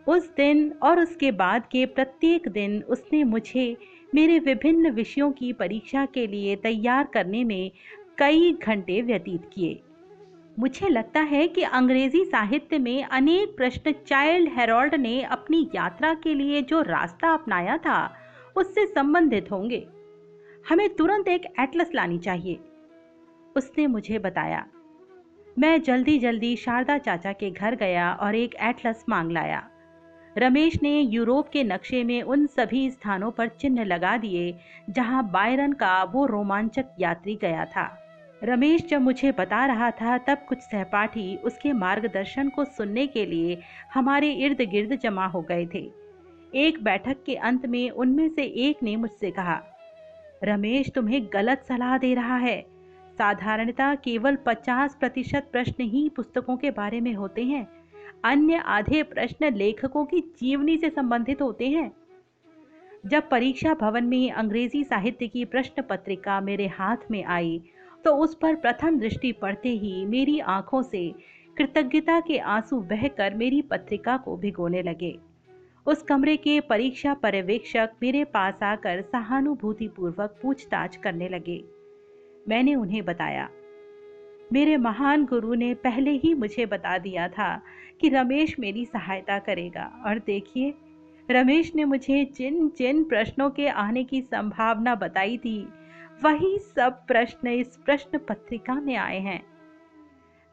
उस 0.07 0.35
दिन 0.37 0.73
और 0.83 1.01
उसके 1.01 1.31
बाद 1.33 1.63
के 1.67 1.87
प्रत्येक 1.87 2.49
दिन 2.49 2.83
उसने 2.83 3.25
मुझे 3.25 3.77
मेरे 4.15 4.39
विभिन्न 4.39 4.91
विषयों 4.91 5.33
की 5.33 5.53
परीक्षा 5.53 6.07
के 6.07 6.27
लिए 6.27 6.57
तैयार 6.57 7.05
करने 7.05 7.45
में 7.45 7.71
कई 8.19 8.53
घंटे 8.53 9.03
व्यतीत 9.03 9.51
किए। 9.53 9.81
मुझे 10.59 10.89
लगता 10.89 11.21
है 11.21 11.47
कि 11.49 11.63
अंग्रेज़ी 11.63 12.25
साहित्य 12.25 12.79
में 12.79 13.05
अनेक 13.05 13.57
प्रश्न 13.57 13.93
चाइल्ड 14.07 14.49
हेरोल्ड 14.53 14.95
ने 14.95 15.23
अपनी 15.23 15.69
यात्रा 15.75 16.13
के 16.15 16.35
लिए 16.35 16.63
जो 16.63 16.81
रास्ता 16.83 17.33
अपनाया 17.35 17.77
था, 17.77 18.15
उससे 18.57 18.87
संबंधित 18.87 19.51
होंगे। 19.51 19.87
हमें 20.69 20.89
तुरंत 20.97 21.29
एक 21.29 21.47
एटलस 21.61 21.91
लानी 21.95 22.19
चाहिए, 22.19 22.59
उसने 23.57 23.87
मुझे 23.87 24.19
बताया। 24.19 24.65
मैं 25.57 25.81
जल्दी 25.83 26.19
जल्दी 26.19 26.55
शारदा 26.57 26.99
चाचा 26.99 27.33
के 27.33 27.51
घर 27.51 27.75
गया 27.75 28.13
और 28.13 28.35
एक 28.35 28.55
एटलस 28.63 29.05
मांग 29.09 29.31
लाया। 29.31 29.63
रमेश 30.37 30.79
ने 30.83 31.01
यूरोप 31.01 31.49
के 31.49 31.65
नक्शे 31.65 32.03
में 32.05 32.21
उन 32.23 32.47
सभी 32.47 32.91
स्थानों 32.91 33.31
पर 33.31 33.49
चिन्ह 33.51 33.85
लगा 33.85 34.17
दिए, 34.17 34.55
जहाँ 34.91 35.31
बायरन 35.31 35.73
का 35.73 36.03
वो 36.05 36.27
रोमांचक 36.27 36.95
यात्री 37.01 37.37
गया 37.37 37.65
था। 37.65 37.89
रमेश 38.45 38.87
जब 38.87 39.01
मुझे 39.01 39.33
बता 39.33 39.65
रहा 39.67 39.91
था 39.91 40.19
तब 40.19 40.39
कुछ 40.49 40.59
सहपाठी 40.59 41.37
उसके 41.37 41.73
मार्गदर्शन 41.73 42.49
को 42.49 42.65
सुनने 42.65 43.07
के 43.07 43.27
लिए 43.27 43.59
हमारे 43.95 44.33
इर्द 44.33 44.61
गिर्द 44.61 44.99
जमा 45.03 45.27
हो 45.27 45.43
गए 45.43 45.67
थे। 45.75 45.91
एक 46.55 46.83
बैठक 46.83 47.17
के 47.27 47.35
अंत 47.35 47.67
में 47.67 47.91
उनमें 47.91 48.29
से 48.29 48.43
एक 48.43 48.83
ने 48.83 48.97
मुझसे 48.97 49.31
कहा, 49.31 49.63
रमेश, 50.45 50.91
तुम्हें 50.91 51.27
गलत 51.33 51.65
सलाह 51.69 51.99
दे 51.99 52.15
रहा 52.15 52.37
है। 52.37 52.61
साधारणतः 53.19 53.95
केवल 53.95 54.37
50 54.37 54.95
प्रतिशत 54.95 55.49
प्रश्न 55.53 55.83
ही 55.83 56.09
पुस्तकों 56.09 56.57
के 56.57 56.71
बारे 56.71 57.01
में 57.01 57.13
होते 57.15 57.45
हैं। 57.45 57.67
अन्य 58.25 58.55
आधे 58.55 59.03
प्रश्न 59.03 59.55
लेखकों 59.55 60.05
की 60.05 60.21
जीवनी 60.21 60.77
से 60.79 60.91
संबंधित 60.91 61.43
होते 61.43 61.69
हैं। 61.69 61.91
जब 63.07 63.29
परीक्षा 63.29 63.75
भवन 63.75 64.05
में 64.05 64.31
अंग्रेज़ी 64.33 64.85
साहित्य 64.85 65.29
की 65.29 65.45
प्रश्न 65.45 65.83
पत्रिका 65.83 66.41
मेरे 66.41 66.67
हाथ 66.67 67.11
में 67.11 67.25
आई 67.25 67.63
तो 68.05 68.17
उस 68.17 68.35
पर 68.35 68.55
प्रथम 68.55 68.99
दृष्टि 68.99 69.33
पड़ते 69.33 69.69
ही 69.69 70.07
मेरी 70.07 70.39
आँखों 70.39 70.83
से 70.83 71.15
कृतज्ञता 71.57 72.21
के 72.21 72.39
आँसू 72.39 72.81
बहकर 72.81 73.35
मेरी 73.35 73.63
पत्रिका 73.63 74.17
को 74.17 74.37
भिगोने 74.37 74.83
लगे। 74.83 75.19
उस 75.87 76.03
कमरे 76.03 76.37
के 76.37 76.61
परीक्षा 76.61 77.15
पर्यवेक्षक 77.15 77.91
मेरे 78.03 78.25
पास 78.25 78.63
आकर 78.63 79.03
सहानुभूतिपूर्वक 79.03 80.39
पूछताछ 80.43 80.97
करने 80.97 81.29
लगे। 81.29 81.65
मैंने 82.49 82.75
उन्हें 82.75 83.05
बताया। 83.05 83.49
मेरे 84.53 84.77
महान 84.77 85.25
गुरु 85.25 85.55
ने 85.55 85.75
पहले 85.75 86.11
ही 86.11 86.35
मुझे 86.35 86.67
बता 86.67 86.99
दिया 86.99 87.29
था 87.29 87.63
कि 88.01 88.09
रमेश 88.09 88.59
मेरी 88.59 88.85
सहायता 88.85 89.39
करेगा। 89.39 90.03
और 90.07 90.19
देखिए, 90.19 90.75
रमेश 91.31 91.75
ने 91.75 91.85
मुझे 91.85 92.25
जिन 92.25 92.69
जिन 92.69 93.05
प्रश्नों 93.05 93.51
के 93.51 93.69
आने 93.69 94.05
की 94.05 94.21
संभावना 94.21 94.95
बताई 94.95 95.39
थी 95.39 95.69
वही 96.21 96.59
सब 96.59 96.99
प्रश्न 97.07 97.49
इस 97.51 97.77
प्रश्न 97.77 98.19
पत्रिका 98.19 98.75
में 98.75 98.95
आए 98.97 99.19
हैं। 99.19 99.43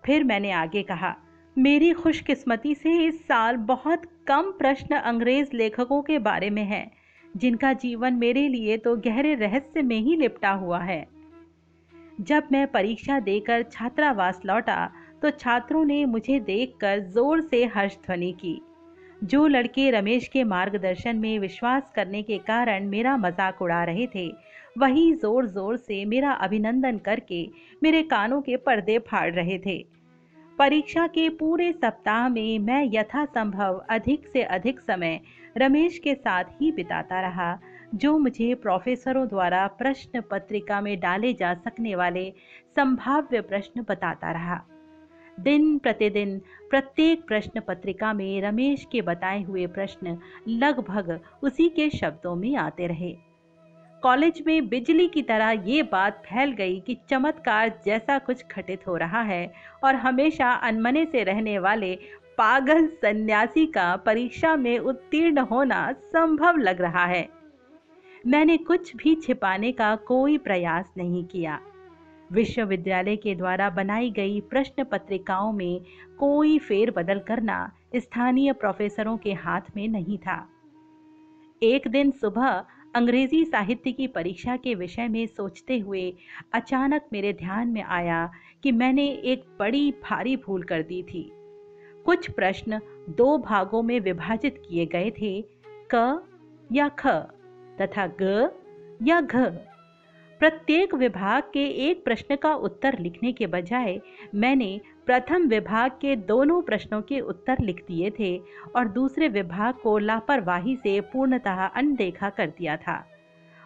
फिर 0.03 0.23
मैंने 0.23 0.51
आगे 0.51 0.83
कहा, 0.83 1.15
मेरी 1.55 1.91
खुशकिस्मती 1.93 2.73
से 2.75 2.93
इस 3.05 3.19
साल 3.21 3.55
बहुत 3.65 4.01
कम 4.27 4.51
प्रश्न 4.51 4.95
अंग्रेज़ 4.95 5.49
लेखकों 5.53 6.01
के 6.01 6.19
बारे 6.19 6.49
में 6.49 6.63
है, 6.63 6.89
जिनका 7.33 7.73
जीवन 7.75 8.13
मेरे 8.13 8.47
लिए 8.47 8.77
तो 8.77 8.95
गहरे 8.97 9.33
रहस्य 9.35 9.81
में 9.81 9.99
ही 9.99 10.15
लिपटा 10.15 10.51
हुआ 10.53 10.79
है। 10.79 11.05
जब 12.21 12.47
मैं 12.51 12.65
परीक्षा 12.67 13.19
देकर 13.19 13.63
छात्रावास 13.63 14.41
लौटा 14.45 14.89
तो 15.21 15.29
छात्रों 15.31 15.83
ने 15.85 16.03
मुझे 16.05 16.39
देखकर 16.39 16.99
ज़ोर 17.09 17.41
से 17.41 17.63
हर्ष 17.65 17.97
ध्वनि 18.05 18.31
की। 18.31 18.59
जो 19.23 19.45
लड़के 19.47 19.89
रमेश 19.91 20.27
के 20.27 20.43
मार्गदर्शन 20.45 21.15
में 21.15 21.37
विश्वास 21.39 21.91
करने 21.95 22.21
के 22.23 22.37
कारण 22.47 22.87
मेरा 22.89 23.15
मज़ाक 23.17 23.61
उड़ा 23.61 23.83
रहे 23.83 24.07
थे 24.15 24.27
वही 24.77 25.13
ज़ोर 25.13 25.45
ज़ोर 25.45 25.77
से 25.77 26.03
मेरा 26.05 26.31
अभिनंदन 26.31 26.97
करके 26.97 27.45
मेरे 27.83 28.01
कानों 28.03 28.41
के 28.41 28.57
पर्दे 28.57 28.97
फाड़ 28.99 29.33
रहे 29.33 29.57
थे। 29.59 29.77
परीक्षा 30.59 31.05
के 31.07 31.27
पूरे 31.29 31.71
सप्ताह 31.73 32.27
में 32.29 32.59
मैं 32.59 32.83
यथासंभव 32.93 33.81
अधिक 33.89 34.27
से 34.33 34.43
अधिक 34.43 34.79
समय 34.79 35.19
रमेश 35.57 35.97
के 35.97 36.13
साथ 36.15 36.43
ही 36.61 36.71
बिताता 36.71 37.21
रहा, 37.21 37.57
जो 37.95 38.17
मुझे 38.17 38.53
प्रोफेसरों 38.55 39.27
द्वारा 39.27 39.65
प्रश्न 39.79 40.21
पत्रिका 40.21 40.81
में 40.81 40.99
डाले 40.99 41.33
जा 41.33 41.53
सकने 41.53 41.95
वाले 41.95 42.31
संभाव्य 42.75 43.41
प्रश्न 43.41 43.85
बताता 43.89 44.31
रहा। 44.31 44.61
दिन 45.39 45.77
प्रतिदिन 45.77 46.37
प्रत्येक 46.69 47.27
प्रश्न 47.27 47.59
पत्रिका 47.59 48.13
में 48.13 48.41
रमेश 48.41 48.87
के 48.91 49.01
बताए 49.01 49.41
हुए 49.43 49.65
प्रश्न 49.67 50.17
लगभग 50.47 51.19
उसी 51.43 51.69
के 51.69 51.89
शब्दों 51.89 52.35
में 52.35 52.55
आते 52.55 52.87
रहे। 52.87 53.15
कॉलेज 54.03 54.43
में 54.47 54.67
बिजली 54.69 55.07
की 55.07 55.21
तरह 55.21 55.49
ये 55.65 55.83
बात 55.83 56.21
फैल 56.25 56.51
गई 56.51 56.79
कि 56.79 56.97
चमत्कार 57.09 57.81
जैसा 57.85 58.17
कुछ 58.19 58.43
घटित 58.51 58.87
हो 58.87 58.97
रहा 58.97 59.21
है 59.21 59.53
और 59.83 59.95
हमेशा 59.95 60.51
अनमने 60.51 61.05
से 61.05 61.23
रहने 61.23 61.59
वाले 61.59 61.95
पागल 62.37 62.87
सन्यासी 62.87 63.65
का 63.65 63.95
परीक्षा 63.95 64.55
में 64.55 64.79
उत्तीर्ण 64.79 65.39
होना 65.39 65.91
संभव 65.91 66.57
लग 66.57 66.81
रहा 66.81 67.05
है। 67.05 67.29
मैंने 68.27 68.57
कुछ 68.57 68.95
भी 68.95 69.15
छिपाने 69.15 69.71
का 69.71 69.95
कोई 69.95 70.37
प्रयास 70.37 70.93
नहीं 70.97 71.25
किया। 71.25 71.59
विश्वविद्यालय 72.31 73.15
के 73.15 73.35
द्वारा 73.35 73.69
बनाई 73.69 74.09
गई 74.11 74.39
प्रश्न 74.41 74.83
पत्रिकाओं 74.83 75.51
में 75.51 75.81
कोई 76.19 76.57
फेरबदल 76.59 77.19
करना 77.19 77.71
स्थानीय 77.95 78.53
प्रोफेसरों 78.53 79.17
के 79.17 79.33
हाथ 79.33 79.61
में 79.75 79.87
नहीं 79.87 80.17
था। 80.17 80.47
एक 81.63 81.87
दिन 81.87 82.11
सुबह 82.11 82.65
अंग्रेज़ी 82.95 83.45
साहित्य 83.45 83.91
की 83.91 84.07
परीक्षा 84.07 84.55
के 84.57 84.75
विषय 84.75 85.07
में 85.07 85.25
सोचते 85.27 85.77
हुए 85.79 86.13
अचानक 86.53 87.05
मेरे 87.13 87.33
ध्यान 87.33 87.67
में 87.67 87.81
आया 87.83 88.29
कि 88.63 88.71
मैंने 88.71 89.07
एक 89.09 89.43
बड़ी 89.59 89.91
भारी 89.91 90.35
भूल 90.37 90.63
कर 90.63 90.81
दी 90.81 91.03
थी। 91.03 91.29
कुछ 92.05 92.31
प्रश्न 92.31 92.79
दो 93.09 93.37
भागों 93.37 93.81
में 93.83 93.99
विभाजित 93.99 94.61
किए 94.69 94.85
गए 94.85 95.11
थे, 95.11 95.43
क 95.93 96.23
या 96.71 96.89
ख 96.89 97.07
तथा 97.81 98.07
ग 98.21 98.49
या 99.03 99.21
घ। 99.21 99.35
प्रत्येक 100.39 100.93
विभाग 100.93 101.43
के 101.43 101.65
एक 101.89 102.03
प्रश्न 102.05 102.35
का 102.35 102.53
उत्तर 102.53 102.97
लिखने 102.99 103.31
के 103.31 103.47
बजाय 103.47 103.99
मैंने 104.35 104.81
प्रथम 105.05 105.47
विभाग 105.47 105.91
के 105.91 106.15
दोनों 106.15 106.61
प्रश्नों 106.61 107.01
के 107.01 107.19
उत्तर 107.19 107.57
लिख 107.61 107.83
दिए 107.87 108.11
थे 108.19 108.37
और 108.75 108.87
दूसरे 108.87 109.27
विभाग 109.27 109.73
को 109.73 109.97
लापरवाही 109.97 110.75
से 110.75 111.01
पूर्णतः 111.01 111.65
अनदेखा 111.65 112.29
कर 112.29 112.47
दिया 112.47 112.77
था। 112.77 113.05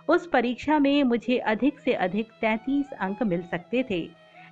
उस 0.10 0.28
परीक्षा 0.28 0.80
में 0.80 1.04
मुझे 1.04 1.38
अधिक 1.38 1.80
से 1.80 1.94
अधिक 1.94 2.28
33 2.42 2.92
अंक 2.92 3.24
मिल 3.24 3.42
सकते 3.42 3.86
थे। 3.90 4.10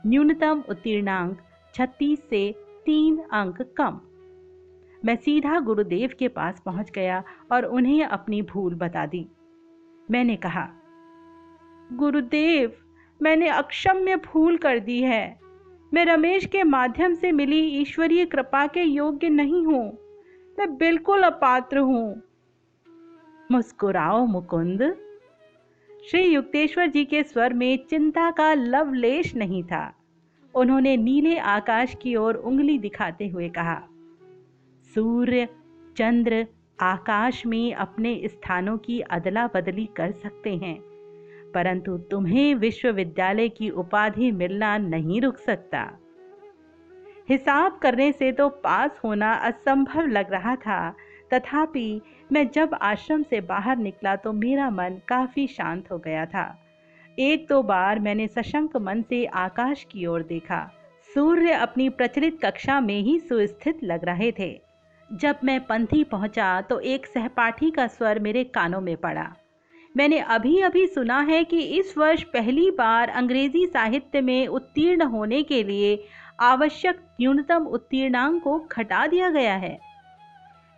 न्यूनतम 0.07 0.63
उत्तीर्णांक 0.69 1.41
36 1.73 2.19
से 2.29 2.55
तीन 2.85 3.17
अंक 3.17 3.61
कम। 3.77 4.01
मैं 5.05 5.15
सीधा 5.15 5.59
गुरुदेव 5.59 6.09
के 6.19 6.27
पास 6.27 6.61
पहुँच 6.65 6.91
गया 6.91 7.23
और 7.51 7.65
उन्हें 7.65 8.03
अपनी 8.05 8.41
भूल 8.41 8.75
बता 8.75 9.05
दी। 9.05 9.27
मैंने 10.11 10.35
कहा 10.35 10.69
गुरुदेव, 11.93 12.72
मैंने 13.22 13.48
अक्षम्य 13.50 14.15
भूल 14.15 14.58
कर 14.58 14.79
दी 14.79 15.01
है। 15.01 15.39
मैं 15.93 16.05
रमेश 16.05 16.46
के 16.46 16.63
माध्यम 16.63 17.13
से 17.13 17.31
मिली 17.31 17.60
ईश्वरीय 17.60 18.25
कृपा 18.25 18.67
के 18.67 18.81
योग्य 18.81 19.29
नहीं 19.29 19.65
हूँ। 19.65 19.98
मैं 20.60 20.77
बिल्कुल 20.77 21.24
अपात्र 21.24 21.77
हूँ। 21.77 22.22
मुस्कुराओ 23.51 24.25
मुकुंद। 24.25 24.96
श्री 26.10 26.24
युक्तेश्वर 26.24 26.88
जी 26.88 27.05
के 27.05 27.24
स्वर 27.24 27.53
में 27.53 27.86
चिंता 27.89 28.31
का 28.31 28.53
लवलेश 28.53 29.36
नहीं 29.36 29.63
था। 29.63 29.93
उन्होंने 30.55 30.98
नीले 30.98 31.38
आकाश 31.38 31.96
की 32.01 32.15
ओर 32.15 32.36
उंगली 32.36 32.77
दिखाते 32.79 33.27
हुए 33.27 33.50
कहा, 33.50 33.81
सूर्य, 34.96 35.48
चंद्र 35.98 36.48
आकाश 36.81 37.46
में 37.46 37.74
अपने 37.74 38.22
स्थानों 38.25 38.77
की 38.77 39.00
अदला 39.01 39.48
बदली 39.48 39.89
कर 39.96 40.12
सकते 40.12 40.55
हैं। 40.55 40.88
परंतु 41.53 41.98
तुम्हें 42.12 42.53
विश्वविद्यालय 42.56 43.50
की 43.50 43.70
उपाधि 43.70 44.32
मिलना 44.32 44.77
नहीं 44.77 45.22
रुक 45.22 45.38
सकता। 45.38 45.89
हिसाब 47.29 47.77
करने 47.77 48.12
से 48.12 48.32
तो 48.32 48.48
पास 48.50 49.00
होना 49.03 49.34
असंभव 49.34 50.08
लग 50.08 50.32
रहा 50.32 50.56
था। 50.56 50.89
तथापि 51.34 52.01
मैं 52.32 52.48
जब 52.50 52.74
आश्रम 52.74 53.24
से 53.24 53.41
बाहर 53.41 53.77
निकला 53.77 54.15
तो 54.15 54.34
मेरा 54.34 54.70
मन 54.70 55.00
काफ़ी 55.08 55.48
शांत 55.48 55.91
हो 55.91 55.98
गया 55.98 56.25
था। 56.25 56.46
एक 57.18 57.46
दो 57.50 57.62
बार 57.63 58.00
मैंने 58.00 58.27
सशंक 58.27 58.77
मन 58.77 59.01
से 59.01 59.25
आकाश 59.25 59.84
की 59.84 60.06
ओर 60.06 60.24
देखा। 60.24 60.70
सूर्य 61.10 61.51
अपनी 61.51 61.89
प्रचलित 61.89 62.39
कक्षा 62.44 62.79
में 62.79 63.00
ही 63.00 63.20
सुस्थित 63.20 63.84
लग 63.84 64.06
रहे 64.06 64.32
थे। 64.39 64.50
जब 65.10 65.39
मैं 65.44 65.60
पंथी 65.65 66.03
पहुँचा 66.03 66.60
तो 66.62 66.79
एक 66.79 67.06
सहपाठी 67.06 67.72
का 67.72 67.88
स्वर 67.88 68.20
मेरे 68.20 68.44
कानों 68.44 68.82
में 68.82 68.96
पड़ा। 68.98 69.24
मैंने 70.00 70.20
अभी 70.20 70.62
अभी 70.62 70.88
सुना 70.88 71.22
है 71.22 71.44
कि 71.44 71.60
इस 71.62 71.98
वर्ष 71.98 72.24
पहली 72.24 72.72
बार 72.72 73.10
अंग्रेज़ी 73.10 73.68
साहित्य 73.68 74.22
में 74.22 74.48
उत्तीर्ण 74.48 75.03
होने 75.03 75.44
के 75.44 75.63
लिए 75.63 76.08
आवश्यक 76.39 77.00
न्यूनतम 77.22 77.65
उत्तीर्णांक 77.65 78.44
को 78.44 78.60
घटा 78.72 79.08
दिया 79.08 79.29
गया 79.29 79.56
है। 79.56 79.79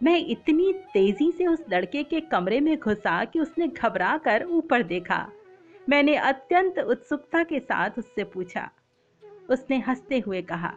मैं 0.04 0.18
इतनी 0.26 0.74
तेज़ी 0.74 1.32
से 1.32 1.48
उस 1.48 1.66
लड़के 1.70 2.04
के 2.04 2.20
कमरे 2.20 2.60
में 2.60 2.80
घुसा 2.80 3.26
कि 3.26 3.40
उसने 3.40 3.68
घबरा 3.68 4.18
कर 4.18 4.44
ऊपर 4.44 4.84
देखा। 4.84 5.32
मैंने 5.90 6.16
अत्यंत 6.16 6.80
उत्सुकता 6.80 7.44
के 7.44 7.60
साथ 7.60 7.90
उससे 7.98 8.24
पूछा। 8.24 8.70
उसने 9.50 9.78
हँसते 9.80 10.20
हुए 10.20 10.42
कहा, 10.42 10.74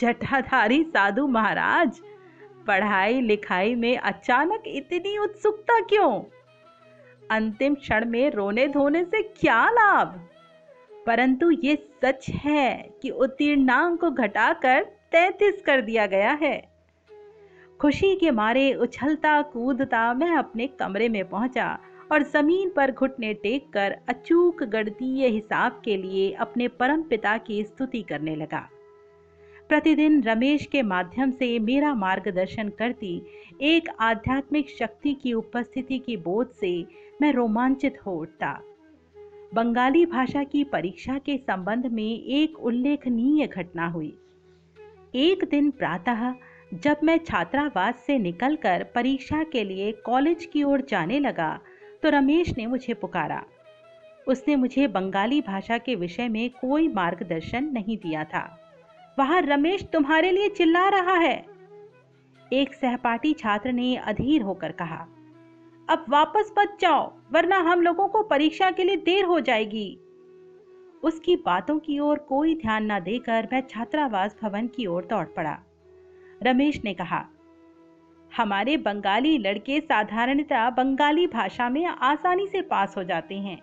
जटाधारी 0.00 0.84
साधु 0.84 1.26
महाराज 1.26 2.00
पढ़ाई 2.66 3.20
लिखाई 3.20 3.74
में 3.74 3.98
अचानक 3.98 4.62
इतनी 4.66 5.18
उत्सुकता 5.18 5.80
क्यों? 5.80 6.22
अंतिम 7.30 7.74
क्षण 7.74 8.04
में 8.04 8.30
रोने 8.30 8.66
धोने 8.68 9.04
से 9.04 9.22
क्या 9.22 9.70
लाभ? 9.70 10.28
परंतु 11.06 11.50
ये 11.50 11.76
सच 12.04 12.30
है 12.30 12.90
कि 13.02 13.10
उत्तीर्णांक 13.10 14.00
को 14.00 14.10
घटाकर 14.10 14.82
तैतीस 15.12 15.62
कर 15.62 15.80
दिया 15.80 16.06
गया 16.06 16.32
है। 16.32 16.68
खुशी 17.80 18.16
के 18.16 18.30
मारे 18.30 18.74
उछलता 18.74 19.42
कूदता 19.42 20.14
मैं 20.14 20.36
अपने 20.36 20.66
कमरे 20.66 21.08
में 21.08 21.28
पहुँचा 21.28 21.78
और 22.12 22.22
ज़मीन 22.22 22.70
पर 22.70 22.92
घुटने 22.92 23.34
टेक 23.34 23.70
कर 23.72 23.96
अचूक 24.08 24.62
गणतीय 24.62 25.26
हिसाब 25.26 25.80
के 25.84 25.96
लिए 25.96 26.32
अपने 26.32 26.68
परम 26.68 27.02
पिता 27.02 27.38
की 27.38 27.64
स्तुति 27.64 28.02
करने 28.02 28.36
लगा। 28.36 28.68
प्रतिदिन 29.68 30.22
रमेश 30.22 30.66
के 30.66 30.82
माध्यम 30.82 31.30
से 31.30 31.58
मेरा 31.58 31.94
मार्गदर्शन 31.94 32.68
करती 32.68 33.22
एक 33.62 33.88
आध्यात्मिक 34.00 34.70
शक्ति 34.70 35.14
की 35.14 35.32
उपस्थिति 35.32 35.98
की 35.98 36.16
बोध 36.16 36.50
से 36.50 36.86
मैं 37.20 37.32
रोमांचित 37.32 37.98
हो 38.06 38.12
उठता। 38.12 38.60
बंगाली 39.54 40.06
भाषा 40.06 40.44
की 40.44 40.64
परीक्षा 40.64 41.18
के 41.18 41.36
संबंध 41.38 41.86
में 41.86 42.22
एक 42.22 42.58
उल्लेखनीय 42.58 43.46
घटना 43.46 43.86
हुई। 43.86 44.16
एक 45.14 45.44
दिन 45.50 45.70
प्रातः, 45.70 46.34
जब 46.74 46.96
मैं 47.02 47.18
छात्रावास 47.18 48.04
से 48.06 48.18
निकलकर 48.18 48.84
परीक्षा 48.84 49.42
के 49.42 49.64
लिए 49.64 49.92
कॉलेज 49.92 50.44
की 50.44 50.62
ओर 50.62 50.80
जाने 50.80 51.18
लगा 51.18 51.58
तो 52.02 52.10
रमेश 52.10 52.54
ने 52.58 52.66
मुझे 52.66 52.94
पुकारा। 52.94 53.42
उसने 54.28 54.56
मुझे 54.56 54.86
बंगाली 54.88 55.40
भाषा 55.40 55.78
के 55.78 55.94
विषय 55.94 56.28
में 56.28 56.50
कोई 56.50 56.88
मार्गदर्शन 56.88 57.64
नहीं 57.64 57.96
दिया 57.96 58.24
था। 58.24 58.58
वहाँ 59.18 59.42
रमेश 59.42 59.84
तुम्हारे 59.84 60.30
लिए 60.30 60.48
चिल्ला 60.48 60.88
रहा 60.88 61.14
है! 61.14 61.46
एक 62.52 62.74
सहपाठी 62.74 63.32
छात्र 63.32 63.72
ने 63.72 63.96
अधीर 63.96 64.42
होकर 64.42 64.72
कहा। 64.72 65.06
अब 65.90 66.04
वापस 66.08 66.52
मत 66.58 66.76
जाओ, 66.80 67.00
वरना 67.32 67.56
हम 67.60 67.80
लोगों 67.82 68.06
को 68.08 68.22
परीक्षा 68.22 68.70
के 68.70 68.84
लिए 68.84 68.96
देर 68.96 69.24
हो 69.24 69.38
जाएगी। 69.40 69.98
उसकी 71.02 71.34
बातों 71.36 71.78
की 71.78 71.98
ओर 71.98 72.18
कोई 72.18 72.54
ध्यान 72.54 72.90
न 72.92 72.98
देकर 73.00 73.48
मैं 73.52 73.62
छात्रावास 73.70 74.36
भवन 74.42 74.66
की 74.66 74.86
ओर 74.86 75.06
दौड़ 75.10 75.24
पड़ा। 75.26 75.56
रमेश 76.40 76.80
ने 76.84 76.92
कहा, 76.94 77.24
हमारे 78.32 78.76
बंगाली 78.76 79.36
लड़के 79.38 79.80
साधारणतः 79.80 80.68
बंगाली 80.70 81.26
भाषा 81.26 81.68
में 81.68 81.84
आसानी 81.86 82.46
से 82.46 82.62
पास 82.62 82.94
हो 82.96 83.04
जाते 83.04 83.38
हैं, 83.38 83.58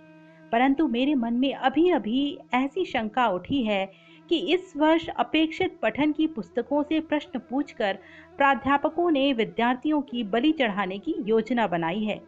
परंतु 0.52 0.88
मेरे 0.88 1.16
मन 1.16 1.34
में 1.34 1.54
अभी 1.54 1.90
अभी 1.92 2.38
ऐसी 2.54 2.86
शंका 2.86 3.28
उठी 3.28 3.64
है 3.64 3.86
कि 4.30 4.38
इस 4.54 4.74
वर्ष 4.78 5.08
अपेक्षित 5.10 5.80
पठन 5.82 6.12
की 6.12 6.28
पुस्तकों 6.28 6.84
से 6.84 7.00
प्रश्न 7.00 7.40
पूछकर 7.40 7.98
प्राध्यापकों 8.38 9.10
ने 9.12 9.32
विद्यार्थियों 9.34 10.02
की 10.02 10.24
बलि 10.24 10.52
चढ़ाने 10.52 10.98
की 11.00 11.16
योजना 11.26 11.68
बनाई 11.68 12.04
है। 12.04 12.22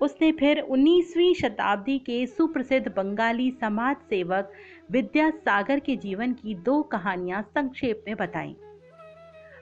उसने 0.00 0.30
फिर 0.32 0.60
19वीं 0.60 1.34
शताब्दी 1.34 1.98
के 1.98 2.26
सुप्रसिद्ध 2.26 2.88
बंगाली 2.88 3.50
समाज 3.50 3.96
सेवक 4.10 4.52
विद्यासागर 4.90 5.78
के 5.78 5.96
जीवन 5.96 6.32
की 6.32 6.54
दो 6.54 6.82
कहानियाँ 6.82 7.42
संक्षेप 7.42 8.04
में 8.08 8.16
बताई 8.16 8.56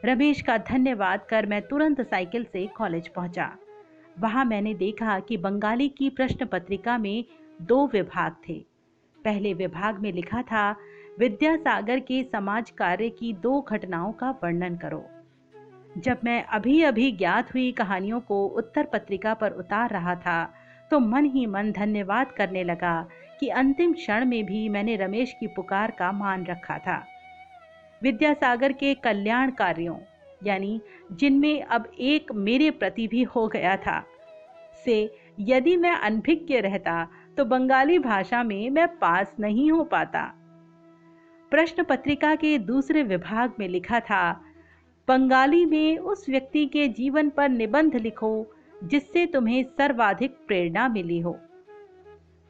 रमेश 0.04 0.40
का 0.42 0.56
धन्यवाद 0.58 1.20
कर 1.30 1.46
मैं 1.46 1.60
तुरंत 1.62 2.00
साइकिल 2.00 2.44
से 2.44 2.66
कॉलेज 2.66 3.08
पहुँचा। 3.08 3.50
वहाँ 4.16 4.44
मैंने 4.44 4.74
देखा 4.74 5.18
कि 5.20 5.36
बंगाली 5.36 5.88
की 5.88 6.10
प्रश्न 6.10 6.46
पत्रिका 6.46 6.98
में 6.98 7.24
दो 7.62 7.86
विभाग 7.86 8.34
थे। 8.48 8.58
पहले 9.18 9.54
विभाग 9.54 9.98
में 9.98 10.12
लिखा 10.12 10.42
था 10.42 10.70
विद्यासागर 11.18 12.00
के 12.00 12.22
समाज 12.22 12.70
कार्य 12.70 13.08
की 13.10 13.32
दो 13.32 13.60
घटनाओं 13.62 14.12
का 14.12 14.30
वर्णन 14.42 14.76
करो। 14.76 15.04
जब 15.98 16.20
मैं 16.24 16.42
अभी 16.44 16.80
अभी 16.82 17.10
ज्ञात 17.12 17.52
हुई 17.54 17.70
कहानियों 17.72 18.20
को 18.20 18.44
उत्तर 18.46 18.84
पत्रिका 18.84 19.34
पर 19.34 19.52
उतार 19.52 19.90
रहा 19.90 20.14
था 20.16 20.44
तो 20.90 20.98
मन 21.00 21.24
ही 21.24 21.44
मन 21.46 21.72
धन्यवाद 21.72 22.32
करने 22.32 22.64
लगा 22.64 23.00
कि 23.40 23.48
अंतिम 23.48 23.92
क्षण 23.92 24.24
में 24.24 24.44
भी 24.46 24.68
मैंने 24.68 24.96
रमेश 24.96 25.36
की 25.40 25.46
पुकार 25.46 25.90
का 25.90 26.10
मान 26.12 26.44
रखा 26.46 26.78
था। 26.78 27.02
विद्यासागर 28.02 28.72
के 28.72 28.94
कल्याण 28.94 29.50
कार्यों, 29.50 29.96
यानी 30.46 30.80
जिनमें 31.12 31.62
अब 31.62 31.90
एक 32.00 32.32
मेरे 32.32 32.70
प्रति 32.70 33.06
भी 33.08 33.22
हो 33.24 33.46
गया 33.48 33.76
था, 33.76 34.02
से 34.84 35.14
यदि 35.40 35.76
मैं 35.76 35.96
अनभिज्ञ 35.96 36.60
रहता 36.60 37.06
तो 37.36 37.44
बंगाली 37.44 37.98
भाषा 37.98 38.42
में 38.42 38.70
मैं 38.70 38.86
पास 38.98 39.34
नहीं 39.40 39.70
हो 39.70 39.84
पाता। 39.84 40.32
प्रश्न 41.54 41.82
पत्रिका 41.82 42.34
के 42.34 42.58
दूसरे 42.58 43.02
विभाग 43.02 43.52
में 43.58 43.68
लिखा 43.68 44.00
था, 44.00 44.40
बंगाली 45.08 45.66
में 45.66 45.98
उस 45.98 46.28
व्यक्ति 46.28 46.66
के 46.66 46.88
जीवन 46.88 47.30
पर 47.30 47.48
निबंध 47.48 47.96
लिखो, 47.96 48.46
जिससे 48.84 49.26
तुम्हें 49.26 49.62
सर्वाधिक 49.62 50.36
प्रेरणा 50.46 50.88
मिली 50.88 51.20
हो। 51.20 51.40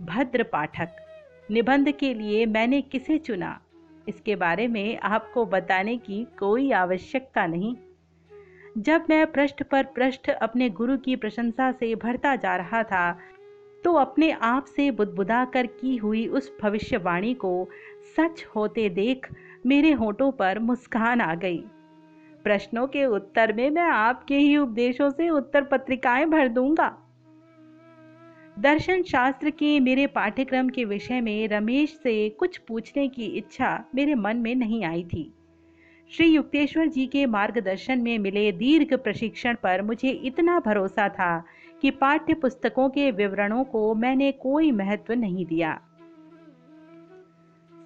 भद्र 0.03 0.43
पाठक, 0.43 0.89
निबंध 1.51 1.91
के 1.91 2.15
लिए 2.15 2.47
मैंने 2.47 2.81
किसे 2.83 3.19
चुना? 3.19 3.61
इसके 4.09 4.37
बारे 4.37 4.67
में 4.67 4.99
आपको 4.99 5.47
बताने 5.47 5.97
की 5.97 6.27
कोई 6.39 6.73
आवश्यकता 6.73 7.47
नहीं। 7.47 7.77
जब 8.79 9.05
मैं 9.11 9.33
पृष्ठ 9.33 9.63
पर 9.63 9.85
पृष्ठ 9.85 10.31
अपने 10.31 10.71
गुरु 10.71 10.97
की 10.97 11.17
प्रशंसा 11.17 11.73
से 11.73 11.95
भरता 11.95 12.37
जा 12.37 12.57
रहा 12.57 12.83
था 12.83 13.19
तो 13.85 13.93
अपने 13.93 14.31
आप 14.31 14.65
से 14.65 14.91
बुदबुदा 14.91 15.45
कर 15.45 15.67
की 15.67 15.97
हुई 15.97 16.27
उस 16.27 16.53
भविष्यवाणी 16.63 17.35
को 17.35 17.69
सच 18.17 18.45
होते 18.57 18.89
देख 18.89 19.29
मेरे 19.67 19.93
होठों 19.93 20.33
पर 20.33 20.59
मुस्कान 20.59 21.21
आ 21.21 21.35
गई। 21.35 21.65
प्रश्नों 22.45 22.87
के 22.87 23.05
उत्तर 23.07 23.53
में 23.53 23.71
मैं 23.71 23.83
आपके 23.83 24.37
ही 24.37 24.57
उपदेशों 24.57 25.11
से 25.11 25.29
उत्तर 25.29 25.63
पत्रिकाएँ 25.63 26.27
भर 26.27 26.49
दूँगा। 26.49 26.99
दर्शन 28.59 29.03
शास्त्र 29.03 29.51
के 29.51 29.81
मेरे 29.81 30.07
पाठ्यक्रम 30.07 30.69
के 30.69 30.85
विषय 30.85 31.21
में 31.21 31.49
रमेश 31.49 32.01
से 32.03 32.29
कुछ 32.29 32.59
पूछने 32.59 33.09
की 33.09 33.27
इच्छा 33.27 33.85
मेरे 33.95 34.15
मन 34.15 34.37
में 34.37 34.55
नहीं 34.55 34.85
आई 34.85 35.05
थी। 35.05 35.33
श्री 36.13 36.27
युक्तेश्वर 36.27 36.87
जी 36.87 37.07
के 37.07 37.27
मार्गदर्शन 37.27 37.99
में 37.99 38.19
मिले 38.19 38.53
दीर्घ 38.53 38.95
प्रशिक्षण 38.95 39.57
पर 39.63 39.83
मुझे 39.83 40.09
इतना 40.09 40.61
भरोसा 40.61 41.09
था 41.09 41.45
कि 41.85 41.91
पाठ्य 41.91 42.35
पुस्तकों 42.35 42.89
के 42.89 43.11
विवरणों 43.11 43.65
को 43.65 43.95
मैंने 43.95 44.33
कोई 44.33 44.71
महत्व 44.73 45.13
नहीं 45.13 45.47
दिया। 45.47 45.81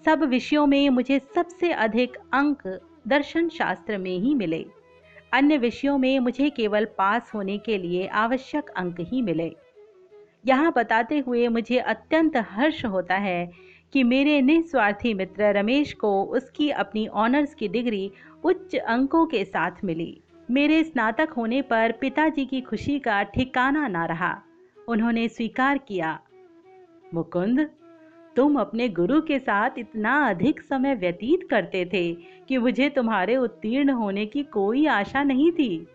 सब 0.05 0.23
विषयों 0.23 0.67
में 0.67 0.91
मुझे 0.91 1.19
सबसे 1.35 1.73
अधिक 1.73 2.17
अंक 2.33 2.81
दर्शन 3.09 3.49
शास्त्र 3.49 3.99
में 3.99 4.19
ही 4.19 4.35
मिले। 4.35 4.67
अन्य 5.33 5.59
विषयों 5.59 5.99
में 5.99 6.21
मुझे 6.21 6.51
केवल 6.51 6.85
पास 6.85 7.33
होने 7.35 7.59
के 7.59 7.79
लिए 7.79 8.07
आवश्यक 8.07 8.69
अंक 8.69 8.97
ही 9.01 9.23
मिले। 9.23 9.57
यहाँ 10.47 10.73
बताते 10.77 11.19
हुए 11.19 11.49
मुझे 11.49 11.79
अत्यंत 11.79 12.37
हर्ष 12.37 12.85
होता 12.85 13.15
है 13.15 13.51
कि 13.93 14.03
मेरे 14.03 14.41
निस्वार्थी 14.41 15.15
मित्र 15.15 15.45
रमेश 15.45 15.93
को 15.93 16.23
उसकी 16.25 16.71
अपनी 16.71 17.07
ऑनर्स 17.07 17.55
की 17.55 17.69
डिग्री 17.69 18.11
उच्च 18.45 18.77
अंकों 18.77 19.27
के 19.27 19.45
साथ 19.45 19.71
मिली। 19.85 20.21
मेरे 20.51 20.85
स्नातक 20.85 21.29
होने 21.37 21.63
पर 21.63 21.93
पिताजी 21.93 22.47
की 22.47 22.61
खुशी 22.61 22.99
का 22.99 23.23
ठिकाना 23.23 23.89
ना 23.89 24.05
रहा। 24.05 24.43
उन्होंने 24.89 25.29
स्वीकार 25.29 25.79
किया। 25.79 26.21
मुकुंद, 27.15 27.71
तुम 28.37 28.61
अपने 28.61 28.89
गुरु 28.89 29.21
के 29.21 29.39
साथ 29.39 29.71
इतना 29.79 30.29
अधिक 30.29 30.61
समय 30.61 30.95
व्यतीत 30.95 31.49
करते 31.51 31.85
थे 31.85 32.15
कि 32.49 32.59
मुझे 32.59 32.89
तुम्हारे 32.89 33.37
उत्तीर्ण 33.37 33.91
होने 33.91 34.27
की 34.27 34.43
कोई 34.43 34.87
आशा 34.87 35.23
नहीं 35.23 35.53
थी। 35.53 35.87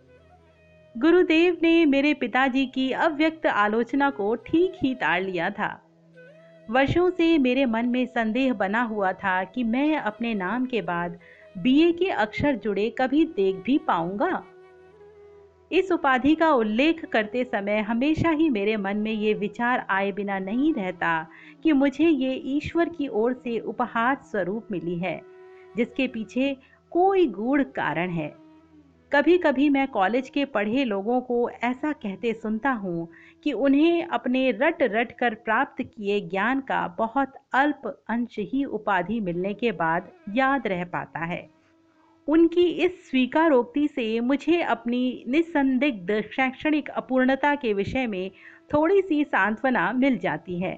गुरुदेव 0.98 1.58
ने 1.64 1.86
मेरे 1.86 2.14
पिताजी 2.14 2.66
की 2.66 2.92
अव्यक्त 2.92 3.46
आलोचना 3.46 4.10
को 4.10 4.36
ठीक 4.36 4.74
ही 4.84 4.96
ताड़ 4.96 5.24
लिया 5.24 5.50
था। 5.50 5.80
वर्षों 6.70 7.10
से 7.10 7.38
मेरे 7.38 7.66
मन 7.66 7.86
में 7.86 8.06
संदेह 8.06 8.54
बना 8.54 8.82
हुआ 8.82 9.14
था 9.14 9.44
कि 9.44 9.64
मैं 9.64 9.98
अपने 9.98 10.34
नाम 10.34 10.66
के 10.66 10.82
बाद 10.82 11.20
बीए 11.56 11.92
के 11.92 12.10
अक्षर 12.10 12.56
जुड़े 12.56 12.90
कभी 12.90 13.26
देख 13.26 13.56
भी 13.56 13.78
पाऊँगा। 13.78 14.44
इस 15.72 15.92
उपाधि 15.92 16.34
का 16.36 16.52
उल्लेख 16.52 17.06
करते 17.06 17.44
समय 17.44 17.80
हमेशा 17.80 18.30
ही 18.30 18.50
मेरे 18.50 18.78
मन 18.78 18.98
में 18.98 19.12
ये 19.12 19.34
विचार 19.34 19.86
आए 19.90 20.12
बिना 20.12 20.40
नहीं 20.40 20.74
रहता 20.74 21.28
कि 21.64 21.72
मुझे 21.72 22.08
ये 22.08 22.34
ईश्वर 22.58 22.90
की 22.90 23.08
ओर 23.08 23.34
से 23.34 23.60
उपहार 23.60 24.16
स्वरूप 24.24 24.68
मिली 24.72 24.98
है, 24.98 25.22
जिसके 25.78 26.08
पीछे 26.08 26.56
कोई 26.92 27.28
गूढ़ 27.28 27.64
कारण 27.64 28.10
है। 28.10 28.43
कभी 29.14 29.38
कभी 29.38 29.70
मैं 29.70 29.88
कॉलेज 29.88 30.30
के 30.30 30.46
पढ़े 30.46 30.84
लोगों 30.86 31.22
को 31.22 31.50
ऐसा 31.50 31.92
कहते 31.92 32.34
सुनता 32.34 32.72
हूँ 32.72 33.08
कि 33.44 33.52
उन्हें 33.52 34.08
अपने 34.08 34.52
रट 34.52 34.78
रट 34.82 35.12
कर 35.12 35.34
प्राप्त 35.36 35.84
किए 35.84 36.20
ज्ञान 36.22 36.60
का 36.60 36.88
बहुत 36.98 37.34
अल्प 37.54 38.04
अंश 38.10 38.36
ही 38.40 38.64
उपाधि 38.64 39.20
मिलने 39.20 39.54
के 39.54 39.72
बाद 39.72 40.10
याद 40.36 40.68
रह 40.68 40.84
पाता 40.84 41.20
है। 41.20 41.50
उनकी 42.28 42.66
इस 42.66 43.10
स्वीकारोक्ति 43.10 43.88
से 43.88 44.20
मुझे 44.20 44.62
अपनी 44.62 45.24
निसंदिग्ध 45.28 46.22
शैक्षणिक 46.22 46.90
अपूर्णता 46.90 47.56
के 47.56 47.74
विषय 47.74 48.08
में 48.08 48.32
थोड़ी 48.74 49.02
सी 49.02 49.24
सांत्वना 49.24 49.92
मिल 49.92 50.18
जाती 50.18 50.60
है। 50.60 50.76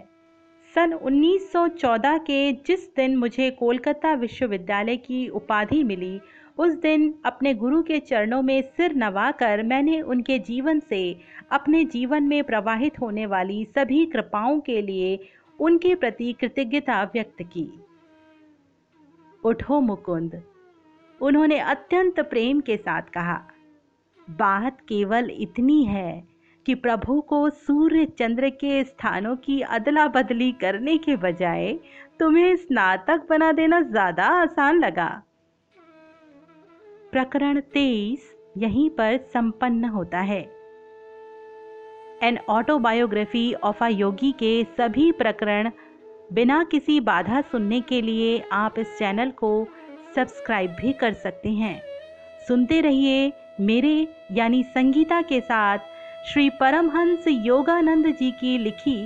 सन 0.76 0.93
1914 0.93 2.17
के 2.17 2.52
जिस 2.52 2.95
दिन 2.95 3.17
मुझे 3.17 3.52
कोलकाता 3.52 4.13
विश्वविद्यालय 4.13 4.98
की 4.98 5.28
उपाधि 5.28 5.84
मिली 5.84 6.19
उस 6.58 6.74
दिन 6.74 7.13
अपने 7.26 7.54
गुरु 7.54 7.82
के 7.84 8.00
चरणों 8.00 8.41
में 8.41 8.62
सिर 8.63 8.96
नवाकर 8.96 9.63
मैंने 9.63 10.02
उनके 10.02 10.38
जीवन 10.39 10.80
से, 10.80 11.20
अपने 11.52 11.84
जीवन 11.86 12.24
में 12.24 12.44
प्रवाहित 12.44 13.00
होने 13.02 13.26
वाली 13.26 13.63
सभी 13.76 14.06
कृपाओं 14.06 14.60
के 14.60 14.82
लिए 14.82 15.18
उनके 15.60 15.96
प्रति 15.96 16.32
कृतज्ञता 16.34 17.04
व्यक्त 17.04 17.44
की। 17.44 17.68
उठो 19.44 19.80
मुकुंद, 19.82 20.41
उन्होंने 21.22 21.60
अत्यंत 21.60 22.20
प्रेम 22.20 22.62
के 22.62 22.78
साथ 22.78 23.10
कहा, 23.13 23.41
बात 24.28 24.80
केवल 24.82 25.30
इतनी 25.32 25.84
है 25.84 26.24
कि 26.65 26.76
प्रभु 26.76 27.20
को 27.22 27.50
सूर्य 27.50 28.06
चंद्र 28.20 28.50
के 28.52 28.84
स्थानों 28.84 29.36
की 29.36 29.60
अदला 29.62 30.08
बदली 30.08 30.52
करने 30.52 30.98
के 30.98 31.15
बजाय 31.18 31.74
तुम्हें 32.20 32.56
स्नातक 32.56 33.28
बना 33.30 33.52
देना 33.52 33.82
ज़्यादा 33.82 34.28
आसान 34.41 34.80
लगा। 34.80 35.10
प्रकरण 37.15 37.60
तेईस 37.60 38.23
यहीं 38.58 38.89
पर 38.89 39.17
संपन्न 39.34 39.86
होता 39.86 40.19
है। 40.19 40.39
An 42.23 42.38
autobiography 42.49 43.54
of 43.54 43.84
a 43.84 43.88
yogi 43.88 44.32
के 44.32 44.51
सभी 44.78 45.12
प्रकरण 45.12 45.69
बिना 46.34 46.63
किसी 46.63 46.99
बाधा 46.99 47.41
सुनने 47.41 47.82
के 47.82 48.01
लिए 48.01 48.38
आप 48.51 48.80
इस 48.80 48.97
चैनल 48.99 49.32
को 49.32 49.54
सब्सक्राइब 50.15 50.71
भी 50.71 50.93
कर 50.93 51.13
सकते 51.13 51.49
हैं। 51.54 51.82
सुनते 52.47 52.82
रहिए 52.82 53.32
मेरे 53.62 53.95
यानी 54.32 54.63
संगीता 54.63 55.21
के 55.21 55.41
साथ 55.41 55.78
श्री 56.25 56.49
परमहंस 56.49 57.28
योगानंद 57.28 58.15
जी 58.19 58.32
की 58.32 58.58
लिखी 58.58 59.01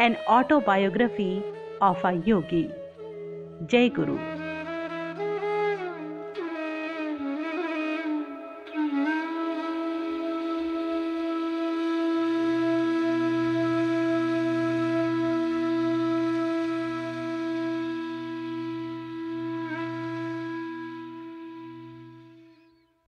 an 0.00 0.16
autobiography 0.30 1.32
of 1.82 2.06
a 2.06 2.20
yogi 2.28 2.68
जय 3.66 3.88
गुरु। 3.88 4.31